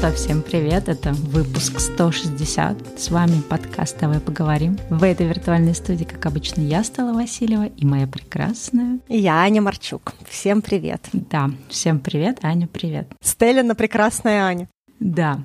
[0.00, 4.78] что, всем привет, это выпуск 160, с вами подкаст «Давай поговорим».
[4.88, 9.00] В этой виртуальной студии, как обычно, я, Стала Васильева, и моя прекрасная...
[9.08, 10.14] Я, Аня Марчук.
[10.26, 11.06] Всем привет.
[11.12, 13.12] Да, всем привет, Аня, привет.
[13.20, 14.68] Стеллина прекрасная Аня.
[15.00, 15.40] Да,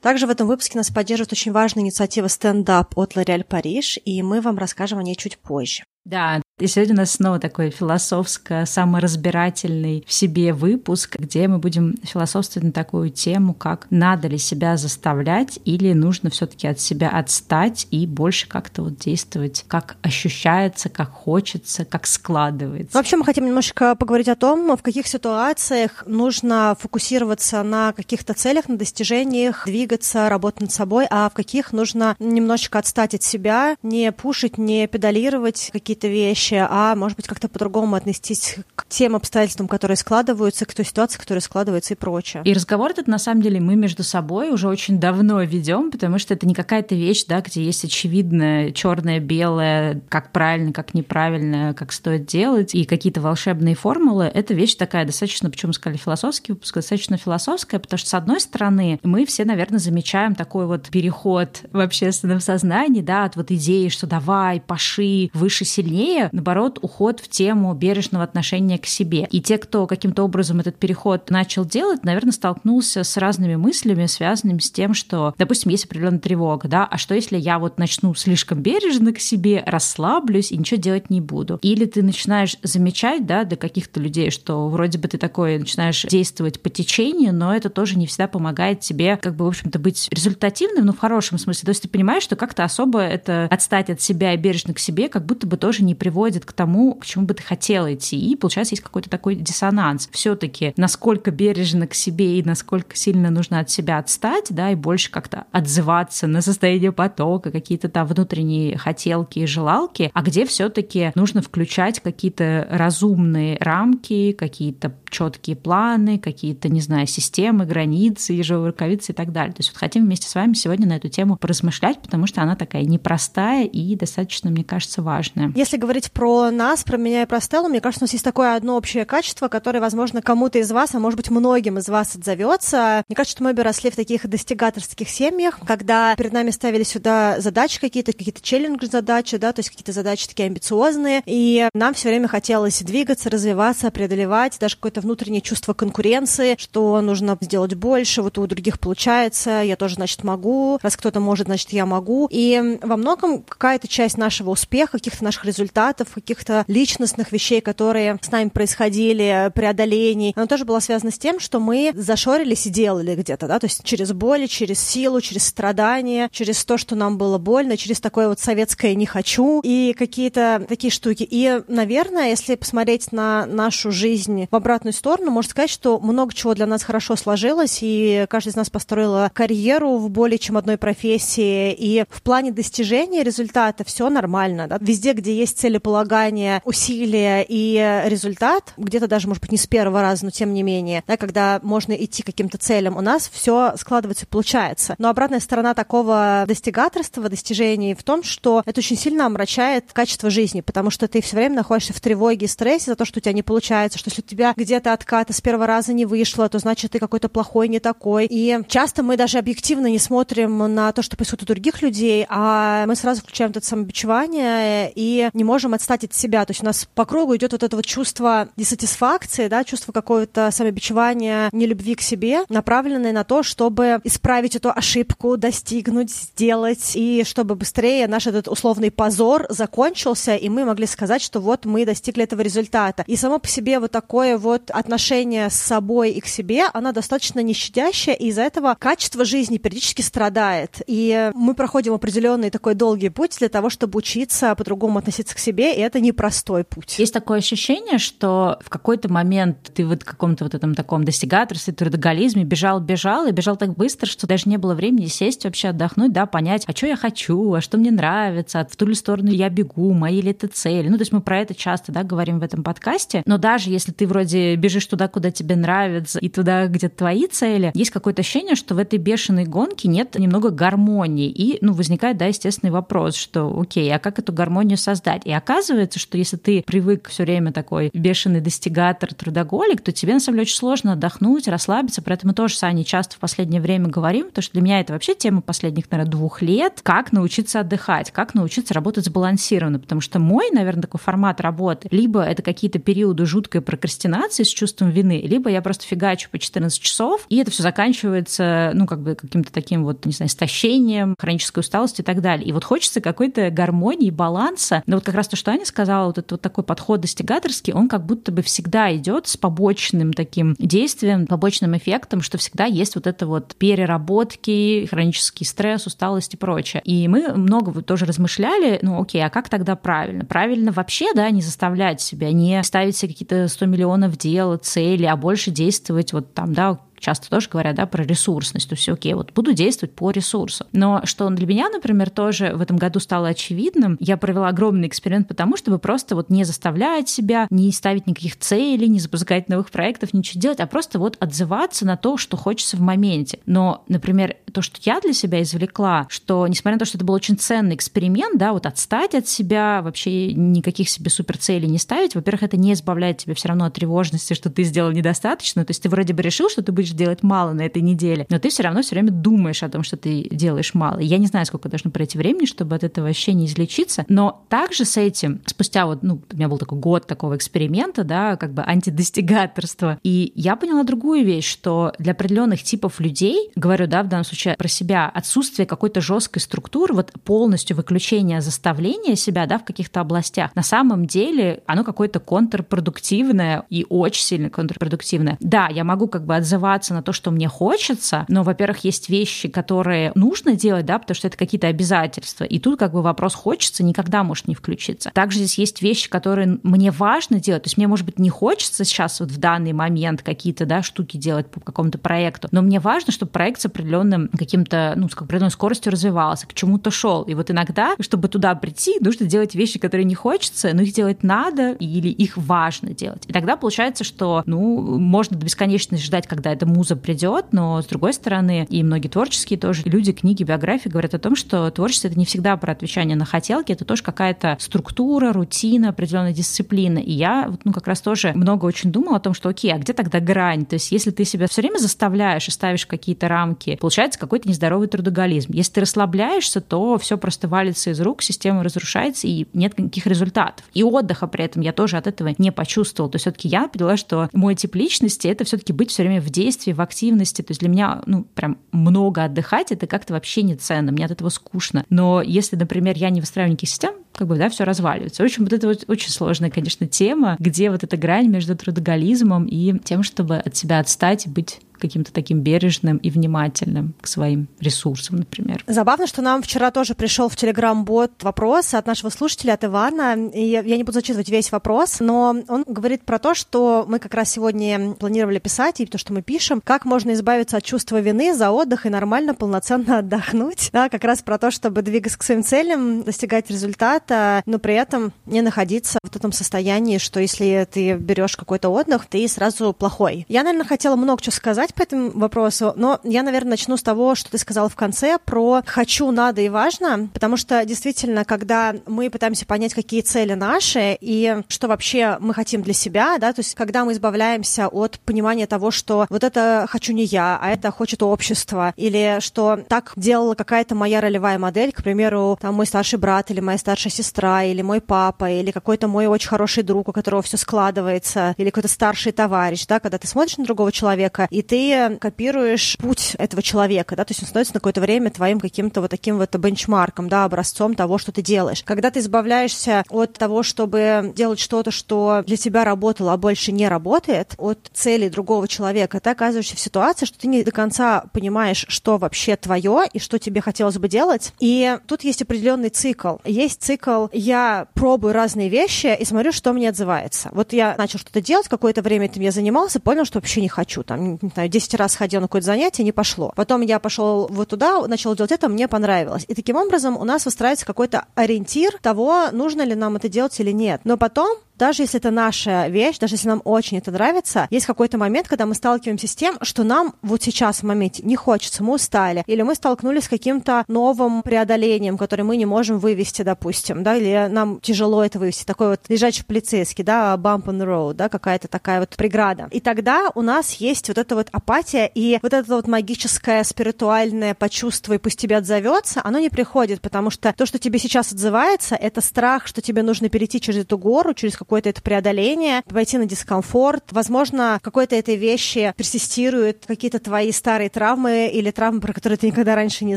[0.00, 4.40] также в этом выпуске нас поддерживает очень важная инициатива стендап от L'Oréal Париж, и мы
[4.40, 5.82] вам расскажем о ней чуть позже.
[6.04, 12.66] Да, и сегодня у нас снова такой философско-саморазбирательный в себе выпуск, где мы будем философствовать
[12.66, 17.86] на такую тему, как надо ли себя заставлять или нужно все таки от себя отстать
[17.90, 22.96] и больше как-то вот действовать, как ощущается, как хочется, как складывается.
[22.96, 28.68] Вообще мы хотим немножко поговорить о том, в каких ситуациях нужно фокусироваться на каких-то целях,
[28.68, 34.10] на достижениях, двигаться, работать над собой, а в каких нужно немножечко отстать от себя, не
[34.12, 39.68] пушить, не педалировать какие-то вещи, будущее, а может быть как-то по-другому отнестись к тем обстоятельствам,
[39.68, 42.42] которые складываются, к той ситуации, которая складывается и прочее.
[42.44, 46.34] И разговор этот на самом деле мы между собой уже очень давно ведем, потому что
[46.34, 51.92] это не какая-то вещь, да, где есть очевидное черное, белое, как правильно, как неправильно, как
[51.92, 54.30] стоит делать, и какие-то волшебные формулы.
[54.32, 58.98] Это вещь такая достаточно, почему сказали философский выпуск, достаточно философская, потому что, с одной стороны,
[59.02, 64.06] мы все, наверное, замечаем такой вот переход в общественном сознании, да, от вот идеи, что
[64.06, 69.28] давай, паши, выше, сильнее, наоборот, уход в тему бережного отношения к себе.
[69.30, 74.60] И те, кто каким-то образом этот переход начал делать, наверное, столкнулся с разными мыслями, связанными
[74.60, 78.62] с тем, что, допустим, есть определенная тревога, да, а что если я вот начну слишком
[78.62, 81.58] бережно к себе, расслаблюсь и ничего делать не буду?
[81.62, 86.60] Или ты начинаешь замечать, да, для каких-то людей, что вроде бы ты такой начинаешь действовать
[86.60, 90.86] по течению, но это тоже не всегда помогает тебе, как бы, в общем-то, быть результативным,
[90.86, 91.66] но в хорошем смысле.
[91.66, 95.08] То есть ты понимаешь, что как-то особо это отстать от себя и бережно к себе,
[95.08, 98.18] как будто бы тоже не приводит приводит к тому, к чему бы ты хотела идти.
[98.18, 100.10] И получается, есть какой-то такой диссонанс.
[100.12, 105.10] Все-таки насколько бережно к себе и насколько сильно нужно от себя отстать, да, и больше
[105.10, 111.40] как-то отзываться на состояние потока, какие-то там внутренние хотелки и желалки, а где все-таки нужно
[111.40, 119.14] включать какие-то разумные рамки, какие-то четкие планы, какие-то, не знаю, системы, границы, ежовые рукавицы и
[119.14, 119.54] так далее.
[119.54, 122.54] То есть вот хотим вместе с вами сегодня на эту тему поразмышлять, потому что она
[122.54, 125.52] такая непростая и достаточно, мне кажется, важная.
[125.54, 128.56] Если говорить про нас, про меня и про Стеллу, мне кажется, у нас есть такое
[128.56, 133.04] одно общее качество, которое, возможно, кому-то из вас, а может быть, многим из вас отзовется.
[133.08, 137.36] Мне кажется, что мы обе росли в таких достигаторских семьях, когда перед нами ставили сюда
[137.38, 142.26] задачи какие-то, какие-то челлендж-задачи, да, то есть какие-то задачи такие амбициозные, и нам все время
[142.26, 148.46] хотелось двигаться, развиваться, преодолевать, даже какое-то внутреннее чувство конкуренции, что нужно сделать больше, вот у
[148.48, 152.26] других получается, я тоже, значит, могу, раз кто-то может, значит, я могу.
[152.28, 158.30] И во многом какая-то часть нашего успеха, каких-то наших результатов, каких-то личностных вещей, которые с
[158.30, 163.46] нами происходили, преодолений, она тоже была связана с тем, что мы зашорились и делали где-то,
[163.46, 167.76] да, то есть через боль, через силу, через страдания, через то, что нам было больно,
[167.76, 171.26] через такое вот советское «не хочу» и какие-то такие штуки.
[171.28, 176.54] И, наверное, если посмотреть на нашу жизнь в обратную сторону, можно сказать, что много чего
[176.54, 181.72] для нас хорошо сложилось, и каждый из нас построила карьеру в более чем одной профессии,
[181.72, 184.66] и в плане достижения результата все нормально.
[184.68, 184.78] Да?
[184.80, 185.58] Везде, где есть
[185.98, 190.62] целеполагание, усилия и результат, где-то даже, может быть, не с первого раза, но тем не
[190.62, 194.94] менее, да, когда можно идти к каким-то целям, у нас все складывается и получается.
[194.98, 200.60] Но обратная сторона такого достигаторства, достижений в том, что это очень сильно омрачает качество жизни,
[200.60, 203.32] потому что ты все время находишься в тревоге и стрессе за то, что у тебя
[203.32, 206.58] не получается, что если у тебя где где-то отката с первого раза не вышло, то
[206.58, 208.26] значит ты какой-то плохой, не такой.
[208.28, 212.84] И часто мы даже объективно не смотрим на то, что происходит у других людей, а
[212.86, 216.44] мы сразу включаем это самобичевание и не можем отстать от себя.
[216.44, 220.50] То есть у нас по кругу идет вот это вот чувство дисатисфакции, да, чувство какого-то
[220.50, 227.54] самобичевания, нелюбви к себе, направленное на то, чтобы исправить эту ошибку, достигнуть, сделать, и чтобы
[227.54, 232.40] быстрее наш этот условный позор закончился, и мы могли сказать, что вот мы достигли этого
[232.40, 233.04] результата.
[233.06, 237.40] И само по себе вот такое вот отношение с собой и к себе, она достаточно
[237.40, 240.82] нещадящая, и из-за этого качество жизни периодически страдает.
[240.86, 245.67] И мы проходим определенный такой долгий путь для того, чтобы учиться по-другому относиться к себе,
[245.74, 246.98] и это непростой путь.
[246.98, 252.44] Есть такое ощущение, что в какой-то момент ты в каком-то вот этом таком достигаторстве, трудоголизме
[252.44, 256.26] бежал, бежал, и бежал так быстро, что даже не было времени сесть вообще отдохнуть, да,
[256.26, 259.92] понять, а что я хочу, а что мне нравится, в ту ли сторону я бегу,
[259.92, 260.88] мои ли это цели.
[260.88, 263.92] Ну, то есть мы про это часто, да, говорим в этом подкасте, но даже если
[263.92, 268.54] ты вроде бежишь туда, куда тебе нравится, и туда, где твои цели, есть какое-то ощущение,
[268.54, 271.30] что в этой бешеной гонке нет немного гармонии.
[271.30, 275.22] И, ну, возникает, да, естественный вопрос, что, окей, а как эту гармонию создать?
[275.24, 280.14] И оказывается, оказывается, что если ты привык все время такой бешеный достигатор, трудоголик, то тебе
[280.14, 282.00] на самом деле очень сложно отдохнуть, расслабиться.
[282.00, 284.80] Про это мы тоже с Аней часто в последнее время говорим, потому что для меня
[284.80, 286.80] это вообще тема последних, наверное, двух лет.
[286.84, 289.80] Как научиться отдыхать, как научиться работать сбалансированно.
[289.80, 294.90] Потому что мой, наверное, такой формат работы, либо это какие-то периоды жуткой прокрастинации с чувством
[294.90, 299.16] вины, либо я просто фигачу по 14 часов, и это все заканчивается, ну, как бы
[299.16, 302.46] каким-то таким вот, не знаю, истощением, хронической усталостью и так далее.
[302.46, 304.84] И вот хочется какой-то гармонии, баланса.
[304.86, 307.88] Но вот как раз то, что Аня сказала, вот этот вот такой подход достигаторский, он
[307.88, 313.06] как будто бы всегда идет с побочным таким действием, побочным эффектом, что всегда есть вот
[313.06, 316.82] это вот переработки, хронический стресс, усталость и прочее.
[316.84, 320.24] И мы много вот тоже размышляли, ну окей, а как тогда правильно?
[320.24, 325.16] Правильно вообще, да, не заставлять себя, не ставить себе какие-то 100 миллионов дел, цели, а
[325.16, 328.68] больше действовать вот там, да, часто тоже говорят, да, про ресурсность.
[328.68, 330.66] То есть, окей, вот буду действовать по ресурсу.
[330.72, 335.28] Но что для меня, например, тоже в этом году стало очевидным, я провела огромный эксперимент
[335.28, 340.12] потому, чтобы просто вот не заставлять себя, не ставить никаких целей, не запускать новых проектов,
[340.12, 343.38] ничего делать, а просто вот отзываться на то, что хочется в моменте.
[343.46, 347.14] Но, например, то, что я для себя извлекла, что, несмотря на то, что это был
[347.14, 352.44] очень ценный эксперимент, да, вот отстать от себя, вообще никаких себе суперцелей не ставить, во-первых,
[352.44, 355.88] это не избавляет тебя все равно от тревожности, что ты сделал недостаточно, то есть ты
[355.88, 358.82] вроде бы решил, что ты будешь делать мало на этой неделе, но ты все равно
[358.82, 360.98] все время думаешь о том, что ты делаешь мало.
[360.98, 364.96] Я не знаю, сколько должно пройти времени, чтобы от этого ощущения излечиться, но также с
[364.96, 369.98] этим, спустя вот, ну, у меня был такой год такого эксперимента, да, как бы антидостигаторства,
[370.02, 374.54] и я поняла другую вещь, что для определенных типов людей, говорю, да, в данном случае
[374.56, 380.54] про себя, отсутствие какой-то жесткой структуры, вот полностью выключение заставления себя да, в каких-то областях,
[380.54, 385.36] на самом деле оно какое-то контрпродуктивное и очень сильно контрпродуктивное.
[385.40, 389.48] Да, я могу как бы отзываться на то, что мне хочется, но, во-первых, есть вещи,
[389.48, 392.44] которые нужно делать, да, потому что это какие-то обязательства.
[392.44, 395.10] И тут как бы вопрос хочется никогда может не включиться.
[395.12, 397.64] Также здесь есть вещи, которые мне важно делать.
[397.64, 401.16] То есть мне, может быть, не хочется сейчас вот в данный момент какие-то да, штуки
[401.16, 405.50] делать по какому-то проекту, но мне важно, чтобы проект с определенным каким-то, ну, с определенной
[405.50, 407.22] скоростью развивался, к чему-то шел.
[407.22, 411.22] И вот иногда, чтобы туда прийти, нужно делать вещи, которые не хочется, но их делать
[411.22, 413.24] надо или их важно делать.
[413.26, 417.86] И тогда получается, что, ну, можно до бесконечности ждать, когда эта муза придет, но с
[417.86, 422.18] другой стороны, и многие творческие тоже люди, книги, биографии говорят о том, что творчество это
[422.18, 426.98] не всегда про отвечание на хотелки, это тоже какая-то структура, рутина, определенная дисциплина.
[426.98, 429.92] И я, ну, как раз тоже много очень думала о том, что, окей, а где
[429.92, 430.66] тогда грань?
[430.66, 434.88] То есть, если ты себя все время заставляешь и ставишь какие-то рамки, получается, какой-то нездоровый
[434.88, 435.52] трудоголизм.
[435.52, 440.66] Если ты расслабляешься, то все просто валится из рук, система разрушается, и нет никаких результатов.
[440.74, 443.10] И отдыха при этом я тоже от этого не почувствовала.
[443.10, 446.30] То есть все-таки я поняла, что мой тип личности— это все-таки быть все время в
[446.30, 447.42] действии, в активности.
[447.42, 451.10] То есть для меня, ну, прям много отдыхать— это как-то вообще не ценно, мне от
[451.10, 451.84] этого скучно.
[451.88, 455.22] Но если, например, я не выстраиваю никаких систем, как бы, да, все разваливается.
[455.22, 459.46] В общем, вот это вот очень сложная, конечно, тема, где вот эта грань между трудоголизмом
[459.46, 464.48] и тем, чтобы от себя отстать и быть каким-то таким бережным и внимательным к своим
[464.60, 465.64] ресурсам, например.
[465.66, 470.28] Забавно, что нам вчера тоже пришел в Телеграм-бот вопрос от нашего слушателя, от Ивана.
[470.32, 474.14] И я не буду зачитывать весь вопрос, но он говорит про то, что мы как
[474.14, 478.34] раз сегодня планировали писать, и то, что мы пишем, как можно избавиться от чувства вины
[478.34, 480.70] за отдых и нормально, полноценно отдохнуть.
[480.72, 485.12] Да, как раз про то, чтобы двигаться к своим целям, достигать результата, но при этом
[485.26, 490.26] не находиться в этом состоянии, что если ты берешь какой-то отдых, ты сразу плохой.
[490.28, 493.82] Я, наверное, хотела много чего сказать, сказать по этому вопросу, но я, наверное, начну с
[493.82, 498.74] того, что ты сказала в конце про «хочу, надо и важно», потому что действительно, когда
[498.86, 503.40] мы пытаемся понять, какие цели наши и что вообще мы хотим для себя, да, то
[503.40, 507.70] есть когда мы избавляемся от понимания того, что вот это хочу не я, а это
[507.70, 512.98] хочет общество, или что так делала какая-то моя ролевая модель, к примеру, там мой старший
[512.98, 516.92] брат или моя старшая сестра, или мой папа, или какой-то мой очень хороший друг, у
[516.92, 521.42] которого все складывается, или какой-то старший товарищ, да, когда ты смотришь на другого человека, и
[521.42, 525.40] ты ты копируешь путь этого человека, да, то есть он становится на какое-то время твоим
[525.40, 528.62] каким-то вот таким вот бенчмарком, да, образцом того, что ты делаешь.
[528.64, 533.68] Когда ты избавляешься от того, чтобы делать что-то, что для тебя работало, а больше не
[533.68, 538.64] работает, от цели другого человека, ты оказываешься в ситуации, что ты не до конца понимаешь,
[538.68, 541.32] что вообще твое и что тебе хотелось бы делать.
[541.40, 543.16] И тут есть определенный цикл.
[543.24, 547.30] Есть цикл, я пробую разные вещи и смотрю, что мне отзывается.
[547.32, 550.84] Вот я начал что-то делать, какое-то время этим я занимался, понял, что вообще не хочу,
[550.84, 553.32] там, не знаю, 10 раз ходил на какое-то занятие, не пошло.
[553.36, 556.24] Потом я пошел вот туда, начал делать это, мне понравилось.
[556.28, 560.50] И таким образом у нас выстраивается какой-то ориентир того, нужно ли нам это делать или
[560.50, 560.80] нет.
[560.84, 564.98] Но потом даже если это наша вещь, даже если нам очень это нравится, есть какой-то
[564.98, 568.74] момент, когда мы сталкиваемся с тем, что нам вот сейчас в моменте не хочется, мы
[568.74, 573.96] устали, или мы столкнулись с каким-то новым преодолением, которое мы не можем вывести, допустим, да,
[573.96, 578.08] или нам тяжело это вывести, такой вот лежачий полицейский, да, bump on the road, да,
[578.08, 579.48] какая-то такая вот преграда.
[579.50, 584.34] И тогда у нас есть вот эта вот апатия и вот это вот магическое, спиритуальное
[584.34, 589.00] почувствуй, пусть тебе отзовется, оно не приходит, потому что то, что тебе сейчас отзывается, это
[589.00, 593.84] страх, что тебе нужно перейти через эту гору, через какое-то это преодоление, пойти на дискомфорт.
[593.90, 599.54] Возможно, какой-то этой вещи персистируют какие-то твои старые травмы или травмы, про которые ты никогда
[599.54, 599.96] раньше не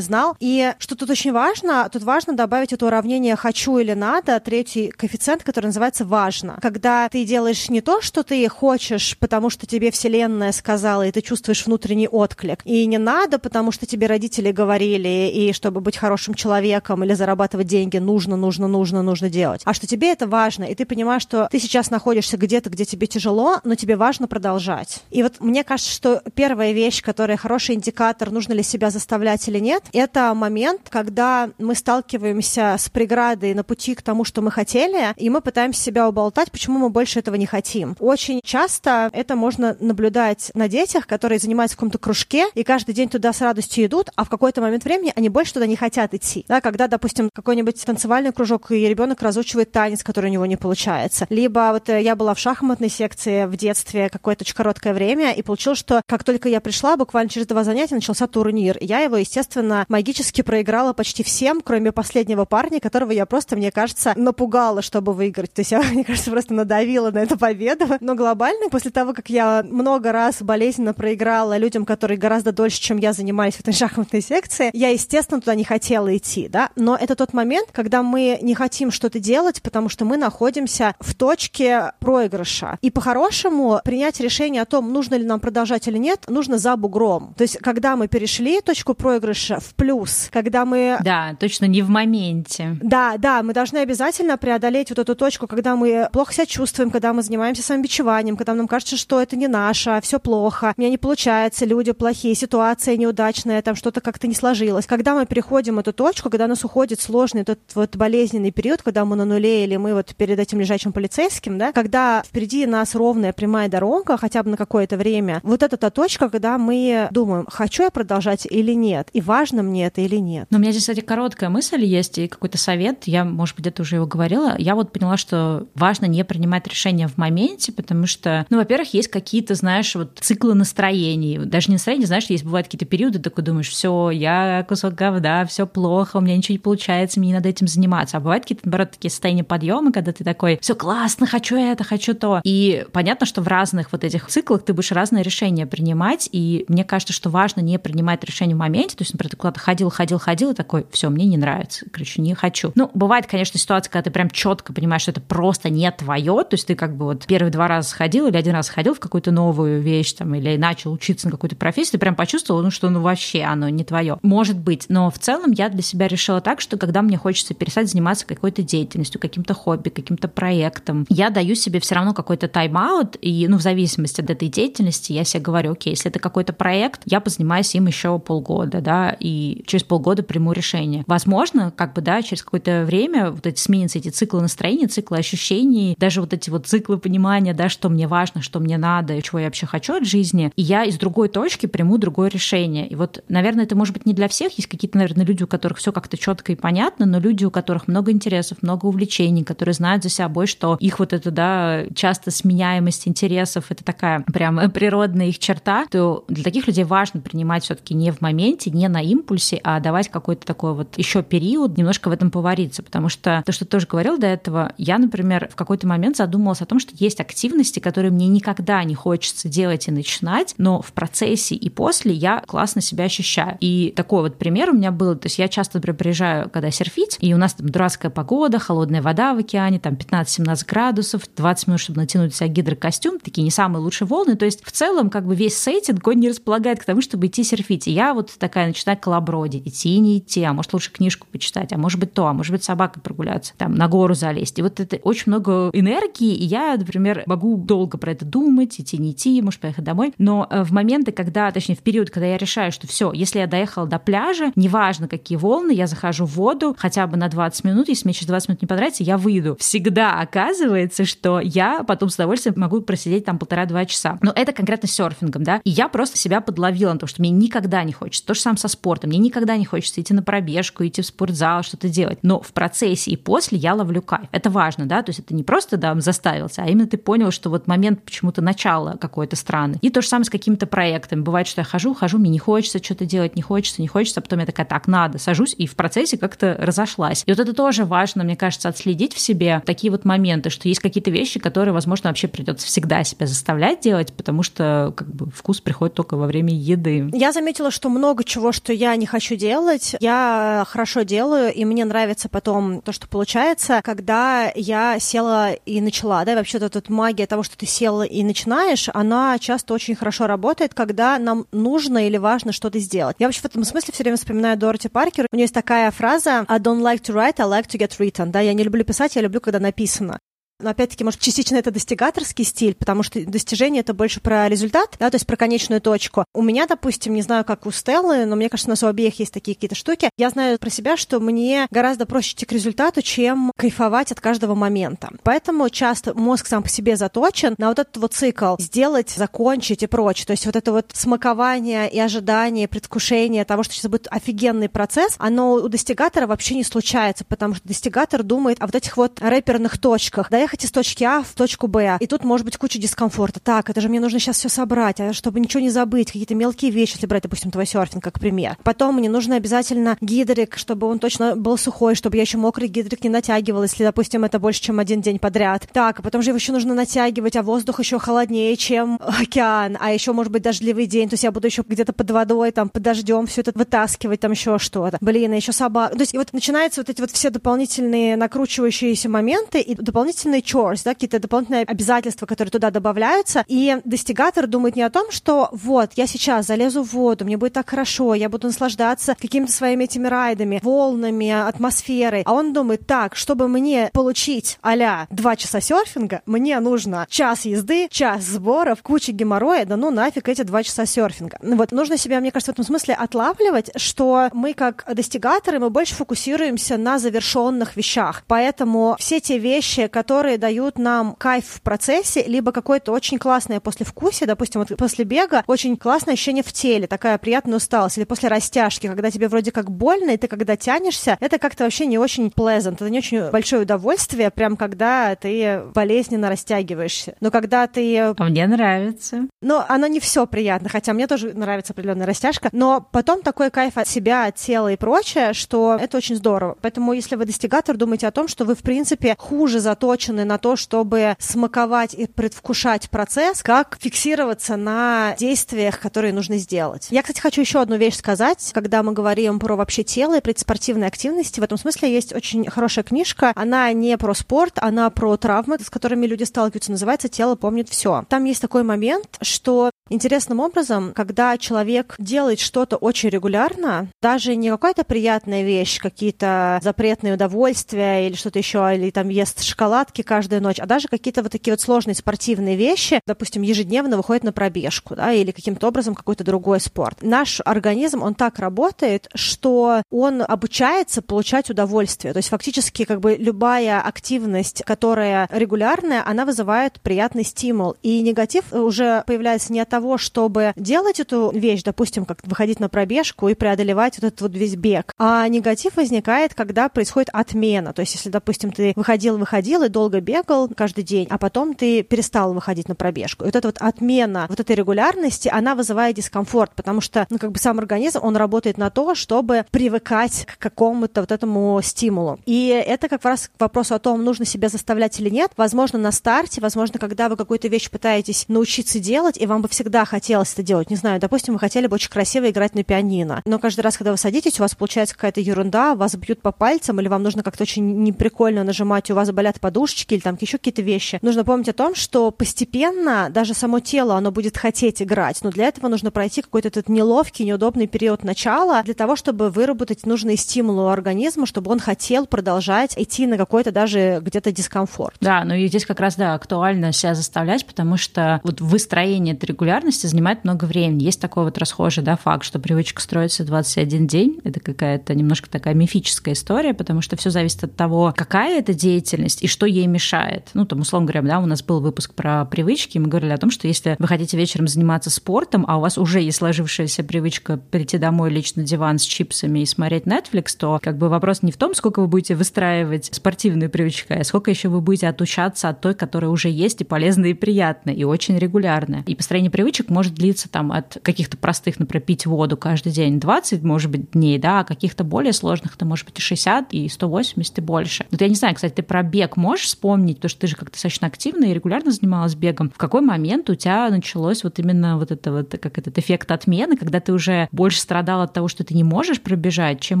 [0.00, 0.34] знал.
[0.40, 5.42] И что тут очень важно, тут важно добавить это уравнение «хочу» или «надо», третий коэффициент,
[5.42, 6.58] который называется «важно».
[6.62, 11.20] Когда ты делаешь не то, что ты хочешь, потому что тебе Вселенная сказала, и ты
[11.20, 16.32] чувствуешь внутренний отклик, и не надо, потому что тебе родители говорили, и чтобы быть хорошим
[16.32, 19.60] человеком или зарабатывать деньги, нужно, нужно, нужно, нужно делать.
[19.66, 23.06] А что тебе это важно, и ты понимаешь, что ты сейчас находишься где-то, где тебе
[23.06, 25.00] тяжело, но тебе важно продолжать.
[25.10, 29.58] И вот мне кажется, что первая вещь, которая хороший индикатор, нужно ли себя заставлять или
[29.58, 35.14] нет, это момент, когда мы сталкиваемся с преградой на пути к тому, что мы хотели,
[35.16, 37.96] и мы пытаемся себя уболтать, почему мы больше этого не хотим.
[37.98, 43.08] Очень часто это можно наблюдать на детях, которые занимаются в каком-то кружке, и каждый день
[43.08, 46.44] туда с радостью идут, а в какой-то момент времени они больше туда не хотят идти.
[46.48, 51.26] Да, когда, допустим, какой-нибудь танцевальный кружок, и ребенок разучивает танец, который у него не получается.
[51.32, 55.40] Либо вот э, я была в шахматной секции в детстве какое-то очень короткое время, и
[55.40, 58.76] получилось, что как только я пришла, буквально через два занятия начался турнир.
[58.82, 64.12] Я его, естественно, магически проиграла почти всем, кроме последнего парня, которого я просто, мне кажется,
[64.14, 65.54] напугала, чтобы выиграть.
[65.54, 67.86] То есть я, мне кажется, просто надавила на эту победу.
[68.00, 72.98] Но глобально, после того, как я много раз болезненно проиграла людям, которые гораздо дольше, чем
[72.98, 76.68] я занимались в этой шахматной секции, я, естественно, туда не хотела идти, да.
[76.76, 81.14] Но это тот момент, когда мы не хотим что-то делать, потому что мы находимся в
[81.22, 82.78] точке проигрыша.
[82.82, 87.32] И по-хорошему принять решение о том, нужно ли нам продолжать или нет, нужно за бугром.
[87.36, 90.98] То есть, когда мы перешли точку проигрыша в плюс, когда мы...
[91.04, 92.76] Да, точно не в моменте.
[92.82, 97.12] Да, да, мы должны обязательно преодолеть вот эту точку, когда мы плохо себя чувствуем, когда
[97.12, 100.90] мы занимаемся самобичеванием, когда нам кажется, что это не наше, а все плохо, у меня
[100.90, 104.86] не получается, люди плохие, ситуация неудачная, там что-то как-то не сложилось.
[104.86, 109.14] Когда мы переходим эту точку, когда нас уходит сложный этот вот болезненный период, когда мы
[109.14, 113.68] на нуле или мы вот перед этим лежачим полицейским, да, когда впереди нас ровная прямая
[113.68, 117.90] дорога, хотя бы на какое-то время, вот это та точка, когда мы думаем, хочу я
[117.90, 120.46] продолжать или нет, и важно мне это или нет.
[120.50, 123.82] Но у меня здесь, кстати, короткая мысль есть и какой-то совет, я, может быть, где-то
[123.82, 124.54] уже его говорила.
[124.58, 129.08] Я вот поняла, что важно не принимать решения в моменте, потому что, ну, во-первых, есть
[129.08, 131.38] какие-то, знаешь, вот циклы настроений.
[131.38, 135.66] Даже не настроение, знаешь, есть бывают какие-то периоды, такой думаешь, все, я кусок говна, все
[135.66, 138.18] плохо, у меня ничего не получается, мне не надо этим заниматься.
[138.18, 140.91] А бывают какие-то, наоборот, такие состояния подъема, когда ты такой, все классно,
[141.26, 142.40] хочу это, хочу то.
[142.44, 146.84] И понятно, что в разных вот этих циклах ты будешь разные решения принимать, и мне
[146.84, 150.18] кажется, что важно не принимать решение в моменте, то есть, например, ты куда-то ходил, ходил,
[150.18, 152.72] ходил, и такой, все, мне не нравится, короче, не хочу.
[152.74, 156.54] Ну, бывает, конечно, ситуация, когда ты прям четко понимаешь, что это просто не твое, то
[156.54, 159.30] есть ты как бы вот первые два раза сходил или один раз ходил в какую-то
[159.30, 163.00] новую вещь там, или начал учиться на какую-то профессию, ты прям почувствовал, ну, что ну
[163.00, 164.18] вообще оно не твое.
[164.22, 167.90] Может быть, но в целом я для себя решила так, что когда мне хочется перестать
[167.90, 173.46] заниматься какой-то деятельностью, каким-то хобби, каким-то проектом, я даю себе все равно какой-то тайм-аут, и,
[173.48, 177.20] ну, в зависимости от этой деятельности, я себе говорю, окей, если это какой-то проект, я
[177.20, 181.04] позанимаюсь им еще полгода, да, и через полгода приму решение.
[181.06, 185.96] Возможно, как бы, да, через какое-то время вот эти сменятся эти циклы настроения, циклы ощущений,
[185.98, 189.46] даже вот эти вот циклы понимания, да, что мне важно, что мне надо, чего я
[189.46, 192.86] вообще хочу от жизни, и я из другой точки приму другое решение.
[192.86, 195.78] И вот, наверное, это может быть не для всех, есть какие-то, наверное, люди, у которых
[195.78, 200.02] все как-то четко и понятно, но люди, у которых много интересов, много увлечений, которые знают
[200.02, 205.38] за собой, что их вот это, да, часто сменяемость интересов, это такая прям природная их
[205.38, 209.80] черта, то для таких людей важно принимать все-таки не в моменте, не на импульсе, а
[209.80, 213.70] давать какой-то такой вот еще период, немножко в этом повариться, потому что то, что ты
[213.70, 217.78] тоже говорил до этого, я, например, в какой-то момент задумалась о том, что есть активности,
[217.78, 222.80] которые мне никогда не хочется делать и начинать, но в процессе и после я классно
[222.80, 223.56] себя ощущаю.
[223.60, 227.16] И такой вот пример у меня был, то есть я часто, например, приезжаю, когда серфить,
[227.20, 231.80] и у нас там дурацкая погода, холодная вода в океане, там 15-17 градусов, 20 минут,
[231.80, 235.34] чтобы натянуть себя гидрокостюм, такие не самые лучшие волны, то есть в целом как бы
[235.34, 237.88] весь сеттинг, он не располагает к тому, чтобы идти серфить.
[237.88, 241.72] И я вот такая начинаю колобродить, идти и не идти, а может лучше книжку почитать,
[241.72, 244.58] а может быть то, а может быть собакой прогуляться, там на гору залезть.
[244.58, 248.98] И вот это очень много энергии, и я, например, могу долго про это думать, идти,
[248.98, 252.36] не идти, может поехать домой, но э, в моменты, когда, точнее, в период, когда я
[252.36, 256.74] решаю, что все, если я доехала до пляжа, неважно, какие волны, я захожу в воду
[256.78, 259.56] хотя бы на 20 минут, если мне через 20 минут не понравится, я выйду.
[259.58, 264.18] Всегда оказывается, оказывается, что я потом с удовольствием могу просидеть там полтора-два часа.
[264.22, 265.60] Но это конкретно серфингом, да.
[265.64, 268.26] И я просто себя подловила на то, что мне никогда не хочется.
[268.26, 269.10] То же самое со спортом.
[269.10, 272.18] Мне никогда не хочется идти на пробежку, идти в спортзал, что-то делать.
[272.22, 274.28] Но в процессе и после я ловлю кайф.
[274.30, 275.02] Это важно, да.
[275.02, 278.42] То есть это не просто, да, заставился, а именно ты понял, что вот момент почему-то
[278.42, 279.78] начала какой-то странный.
[279.80, 281.20] И то же самое с какими-то проектами.
[281.20, 284.22] Бывает, что я хожу, хожу, мне не хочется что-то делать, не хочется, не хочется, а
[284.22, 287.22] потом я такая, так, надо, сажусь, и в процессе как-то разошлась.
[287.26, 290.80] И вот это тоже важно, мне кажется, отследить в себе такие вот моменты, что есть
[290.80, 295.60] какие-то вещи, которые, возможно, вообще придется всегда себя заставлять делать, потому что как бы вкус
[295.60, 297.10] приходит только во время еды.
[297.12, 301.84] Я заметила, что много чего, что я не хочу делать, я хорошо делаю, и мне
[301.84, 307.26] нравится потом то, что получается, когда я села и начала, да, вообще вот эта магия
[307.26, 312.16] того, что ты села и начинаешь, она часто очень хорошо работает, когда нам нужно или
[312.16, 313.16] важно что-то сделать.
[313.18, 315.26] Я вообще в этом смысле все время вспоминаю Дороти Паркер.
[315.30, 318.26] У нее есть такая фраза «I don't like to write, I like to get written».
[318.30, 320.18] Да, я не люблю писать, я люблю, когда написано.
[320.62, 325.10] Но опять-таки, может, частично это достигаторский стиль, потому что достижение это больше про результат, да,
[325.10, 326.24] то есть про конечную точку.
[326.34, 329.18] У меня, допустим, не знаю, как у Стеллы, но мне кажется, у нас у обеих
[329.18, 330.10] есть такие какие-то штуки.
[330.16, 334.54] Я знаю про себя, что мне гораздо проще идти к результату, чем кайфовать от каждого
[334.54, 335.10] момента.
[335.22, 339.86] Поэтому часто мозг сам по себе заточен на вот этот вот цикл сделать, закончить и
[339.86, 340.26] прочее.
[340.26, 345.14] То есть вот это вот смакование и ожидание, предвкушение того, что сейчас будет офигенный процесс,
[345.18, 349.78] оно у достигатора вообще не случается, потому что достигатор думает о вот этих вот рэперных
[349.78, 350.30] точках.
[350.30, 351.96] Да, доехать из точки А в точку Б.
[352.00, 353.40] И тут может быть куча дискомфорта.
[353.40, 356.70] Так, это же мне нужно сейчас все собрать, а чтобы ничего не забыть, какие-то мелкие
[356.70, 358.56] вещи, если брать, допустим, твой серфинг как пример.
[358.62, 363.02] Потом мне нужно обязательно гидрик, чтобы он точно был сухой, чтобы я еще мокрый гидрик
[363.02, 365.68] не натягивал, если, допустим, это больше, чем один день подряд.
[365.72, 369.92] Так, а потом же его еще нужно натягивать, а воздух еще холоднее, чем океан, а
[369.92, 372.82] еще, может быть, дождливый день, то есть я буду еще где-то под водой, там, под
[372.82, 374.98] дождем все это вытаскивать, там еще что-то.
[375.00, 375.94] Блин, а еще собака.
[375.94, 380.82] То есть и вот начинаются вот эти вот все дополнительные накручивающиеся моменты и дополнительные chores,
[380.84, 385.92] да, какие-то дополнительные обязательства, которые туда добавляются, и достигатор думает не о том, что вот,
[385.96, 390.08] я сейчас залезу в воду, мне будет так хорошо, я буду наслаждаться какими-то своими этими
[390.08, 396.58] райдами, волнами, атмосферой, а он думает, так, чтобы мне получить а два часа серфинга, мне
[396.60, 401.38] нужно час езды, час сборов, куча геморроя, да ну нафиг эти два часа серфинга.
[401.42, 405.94] Вот, нужно себя, мне кажется, в этом смысле отлавливать, что мы как достигаторы, мы больше
[405.94, 412.22] фокусируемся на завершенных вещах, поэтому все те вещи, которые которые дают нам кайф в процессе,
[412.22, 417.18] либо какое-то очень классное послевкусие, допустим, вот после бега очень классное ощущение в теле, такая
[417.18, 421.40] приятная усталость, или после растяжки, когда тебе вроде как больно, и ты когда тянешься, это
[421.40, 427.16] как-то вообще не очень pleasant, это не очень большое удовольствие, прям когда ты болезненно растягиваешься.
[427.20, 427.98] Но когда ты...
[427.98, 429.26] А мне нравится.
[429.40, 433.76] Но оно не все приятно, хотя мне тоже нравится определенная растяжка, но потом такой кайф
[433.76, 436.56] от себя, от тела и прочее, что это очень здорово.
[436.60, 440.38] Поэтому если вы достигатор, думайте о том, что вы, в принципе, хуже заточены заточены на
[440.38, 446.88] то, чтобы смаковать и предвкушать процесс, как фиксироваться на действиях, которые нужно сделать.
[446.90, 448.50] Я, кстати, хочу еще одну вещь сказать.
[448.52, 452.84] Когда мы говорим про вообще тело и предспортивные активности, в этом смысле есть очень хорошая
[452.84, 453.32] книжка.
[453.34, 456.72] Она не про спорт, она про травмы, с которыми люди сталкиваются.
[456.72, 458.04] Называется «Тело помнит все».
[458.08, 464.48] Там есть такой момент, что Интересным образом, когда человек делает что-то очень регулярно, даже не
[464.48, 470.58] какая-то приятная вещь, какие-то запретные удовольствия или что-то еще, или там ест шоколадки каждую ночь,
[470.58, 475.12] а даже какие-то вот такие вот сложные спортивные вещи, допустим, ежедневно выходит на пробежку, да,
[475.12, 477.02] или каким-то образом какой-то другой спорт.
[477.02, 482.14] Наш организм, он так работает, что он обучается получать удовольствие.
[482.14, 487.76] То есть фактически как бы любая активность, которая регулярная, она вызывает приятный стимул.
[487.82, 492.60] И негатив уже появляется не от того, того, чтобы делать эту вещь, допустим, как выходить
[492.60, 494.92] на пробежку и преодолевать вот этот вот весь бег.
[494.96, 497.72] А негатив возникает, когда происходит отмена.
[497.72, 501.82] То есть, если, допустим, ты выходил, выходил и долго бегал каждый день, а потом ты
[501.82, 503.24] перестал выходить на пробежку.
[503.24, 507.32] И вот эта вот отмена вот этой регулярности, она вызывает дискомфорт, потому что, ну, как
[507.32, 512.20] бы сам организм, он работает на то, чтобы привыкать к какому-то вот этому стимулу.
[512.24, 515.32] И это как раз к вопросу о том, нужно себя заставлять или нет.
[515.36, 519.61] Возможно, на старте, возможно, когда вы какую-то вещь пытаетесь научиться делать, и вам бы всегда
[519.62, 520.70] всегда хотелось это делать.
[520.70, 523.92] Не знаю, допустим, вы хотели бы очень красиво играть на пианино, но каждый раз, когда
[523.92, 527.44] вы садитесь, у вас получается какая-то ерунда, вас бьют по пальцам, или вам нужно как-то
[527.44, 530.98] очень неприкольно нажимать, у вас болят подушечки, или там еще какие-то вещи.
[531.00, 535.46] Нужно помнить о том, что постепенно даже само тело, оно будет хотеть играть, но для
[535.46, 540.64] этого нужно пройти какой-то этот неловкий, неудобный период начала для того, чтобы выработать нужные стимулы
[540.64, 544.96] у организма, чтобы он хотел продолжать идти на какой-то даже где-то дискомфорт.
[545.00, 549.26] Да, ну и здесь как раз, да, актуально себя заставлять, потому что вот выстроение этой
[549.52, 550.84] регулярности занимает много времени.
[550.84, 554.20] Есть такой вот расхожий да, факт, что привычка строится 21 день.
[554.24, 559.22] Это какая-то немножко такая мифическая история, потому что все зависит от того, какая это деятельность
[559.22, 560.30] и что ей мешает.
[560.32, 563.18] Ну, там, условно говоря, да, у нас был выпуск про привычки, и мы говорили о
[563.18, 567.36] том, что если вы хотите вечером заниматься спортом, а у вас уже есть сложившаяся привычка
[567.36, 571.32] прийти домой, лечь на диван с чипсами и смотреть Netflix, то как бы вопрос не
[571.32, 575.60] в том, сколько вы будете выстраивать спортивную привычку, а сколько еще вы будете отучаться от
[575.60, 578.82] той, которая уже есть и полезная и приятная, и очень регулярная.
[578.86, 583.42] И построение привычек может длиться там от каких-то простых, например, пить воду каждый день 20,
[583.42, 587.38] может быть, дней, да, а каких-то более сложных это может быть и 60, и 180,
[587.38, 587.84] и больше.
[587.90, 590.52] Вот я не знаю, кстати, ты про бег можешь вспомнить, потому что ты же как-то
[590.52, 592.50] достаточно активно и регулярно занималась бегом.
[592.50, 596.56] В какой момент у тебя началось вот именно вот это вот, как этот эффект отмены,
[596.56, 599.80] когда ты уже больше страдал от того, что ты не можешь пробежать, чем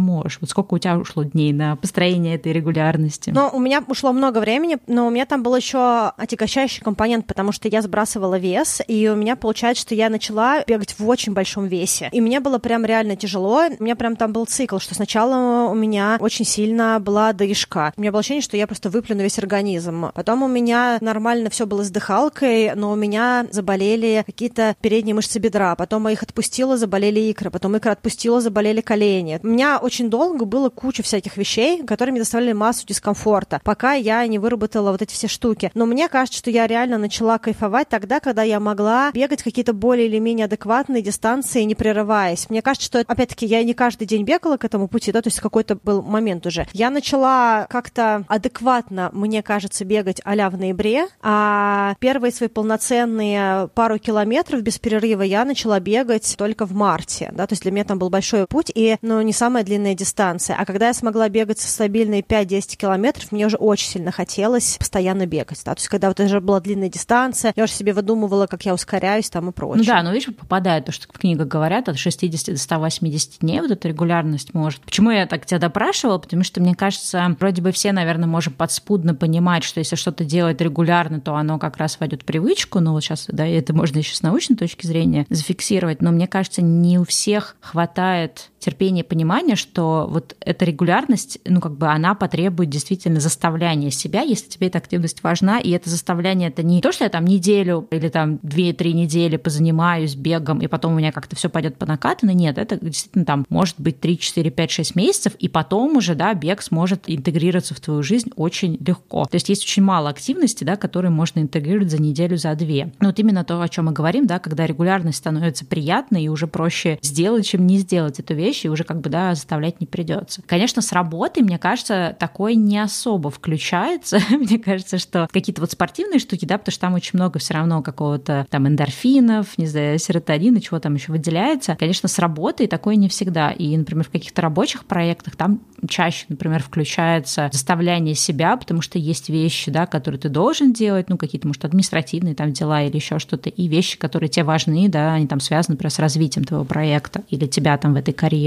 [0.00, 0.38] можешь?
[0.40, 3.30] Вот сколько у тебя ушло дней на построение этой регулярности?
[3.30, 7.52] Ну, у меня ушло много времени, но у меня там был еще отягощающий компонент, потому
[7.52, 11.66] что я сбрасывала вес, и у меня получается, что я начала бегать в очень большом
[11.66, 12.08] весе.
[12.10, 13.64] И мне было прям реально тяжело.
[13.78, 17.92] У меня прям там был цикл, что сначала у меня очень сильно была дышка.
[17.98, 20.10] У меня было ощущение, что я просто выплюну весь организм.
[20.14, 25.38] Потом у меня нормально все было с дыхалкой, но у меня заболели какие-то передние мышцы
[25.38, 25.76] бедра.
[25.76, 27.50] Потом я их отпустила, заболели икры.
[27.50, 29.38] Потом икры отпустила, заболели колени.
[29.42, 34.26] У меня очень долго было куча всяких вещей, которые мне доставляли массу дискомфорта, пока я
[34.26, 35.70] не выработала вот эти все штуки.
[35.74, 40.06] Но мне кажется, что я реально начала кайфовать тогда, когда я могла бегать какие-то более
[40.06, 42.48] или менее адекватные дистанции, не прерываясь.
[42.50, 45.40] Мне кажется, что, опять-таки, я не каждый день бегала к этому пути, да, то есть
[45.40, 46.66] какой-то был момент уже.
[46.72, 53.98] Я начала как-то адекватно, мне кажется, бегать а в ноябре, а первые свои полноценные пару
[53.98, 57.98] километров без перерыва я начала бегать только в марте, да, то есть для меня там
[57.98, 60.56] был большой путь и, ну, не самая длинная дистанция.
[60.58, 65.60] А когда я смогла бегать стабильные 5-10 километров, мне уже очень сильно хотелось постоянно бегать,
[65.64, 68.74] да, то есть когда вот уже была длинная дистанция, я уже себе выдумывала, как я
[68.74, 69.78] ускоряюсь там и прочее.
[69.78, 73.60] Ну да, но видишь, попадает то, что в книгах говорят, от 60 до 180 дней
[73.60, 74.80] вот эта регулярность может.
[74.82, 76.18] Почему я так тебя допрашивала?
[76.18, 80.60] Потому что, мне кажется, вроде бы все, наверное, можем подспудно понимать, что если что-то делать
[80.60, 82.80] регулярно, то оно как раз войдет в привычку.
[82.80, 86.02] Ну вот сейчас, да, это можно еще с научной точки зрения зафиксировать.
[86.02, 91.76] Но мне кажется, не у всех хватает терпения, понимания, что вот эта регулярность, ну как
[91.76, 96.62] бы она потребует действительно заставляния себя, если тебе эта активность важна, и это заставляние это
[96.62, 100.96] не то, что я там неделю или там две-три недели позанимаюсь бегом, и потом у
[100.96, 104.70] меня как-то все пойдет по накатанной, нет, это действительно там может быть 3, 4, 5,
[104.70, 109.24] 6 месяцев, и потом уже, да, бег сможет интегрироваться в твою жизнь очень легко.
[109.24, 112.92] То есть есть очень мало активности, да, которые можно интегрировать за неделю, за две.
[113.00, 116.46] Но вот именно то, о чем мы говорим, да, когда регулярность становится приятной, и уже
[116.46, 120.42] проще сделать, чем не сделать эту вещь, и уже как бы, да, заставлять не придется.
[120.46, 124.18] Конечно, с работой, мне кажется, такое не особо включается.
[124.30, 127.82] мне кажется, что какие-то вот спортивные штуки, да, потому что там очень много все равно
[127.82, 131.76] какого-то там эндорфинов, не знаю, серотонина, чего там еще выделяется.
[131.76, 133.50] Конечно, с работой такое не всегда.
[133.50, 139.28] И, например, в каких-то рабочих проектах там чаще, например, включается заставляние себя, потому что есть
[139.28, 143.50] вещи, да, которые ты должен делать, ну, какие-то, может, административные там дела или еще что-то,
[143.50, 147.46] и вещи, которые тебе важны, да, они там связаны, например, с развитием твоего проекта или
[147.46, 148.41] тебя там в этой карьере.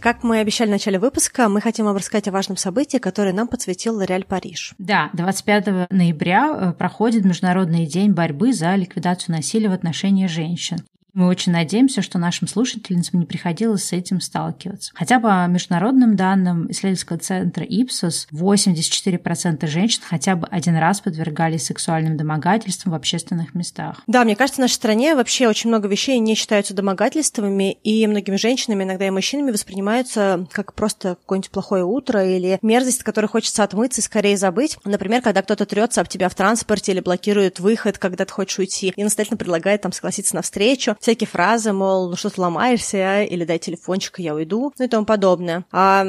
[0.00, 3.48] Как мы обещали в начале выпуска, мы хотим вам рассказать о важном событии, которое нам
[3.48, 4.74] подсветил Лореаль Париж.
[4.78, 10.78] Да, 25 ноября э, проходит Международный день борьбы за ликвидацию насилия в отношении женщин.
[11.12, 14.92] Мы очень надеемся, что нашим слушательницам не приходилось с этим сталкиваться.
[14.94, 22.16] Хотя по международным данным исследовательского центра Ipsos 84% женщин хотя бы один раз подвергались сексуальным
[22.16, 24.02] домогательствам в общественных местах.
[24.06, 28.36] Да, мне кажется, в нашей стране вообще очень много вещей не считаются домогательствами, и многими
[28.36, 33.64] женщинами, иногда и мужчинами воспринимаются как просто какое-нибудь плохое утро или мерзость, от которой хочется
[33.64, 34.78] отмыться и скорее забыть.
[34.84, 38.92] Например, когда кто-то трется об тебя в транспорте или блокирует выход, когда ты хочешь уйти,
[38.94, 43.44] и настоятельно предлагает там согласиться на встречу всякие фразы, мол, ну что ты ломаешься, или
[43.44, 45.64] дай телефончик, я уйду, ну и тому подобное.
[45.72, 46.04] А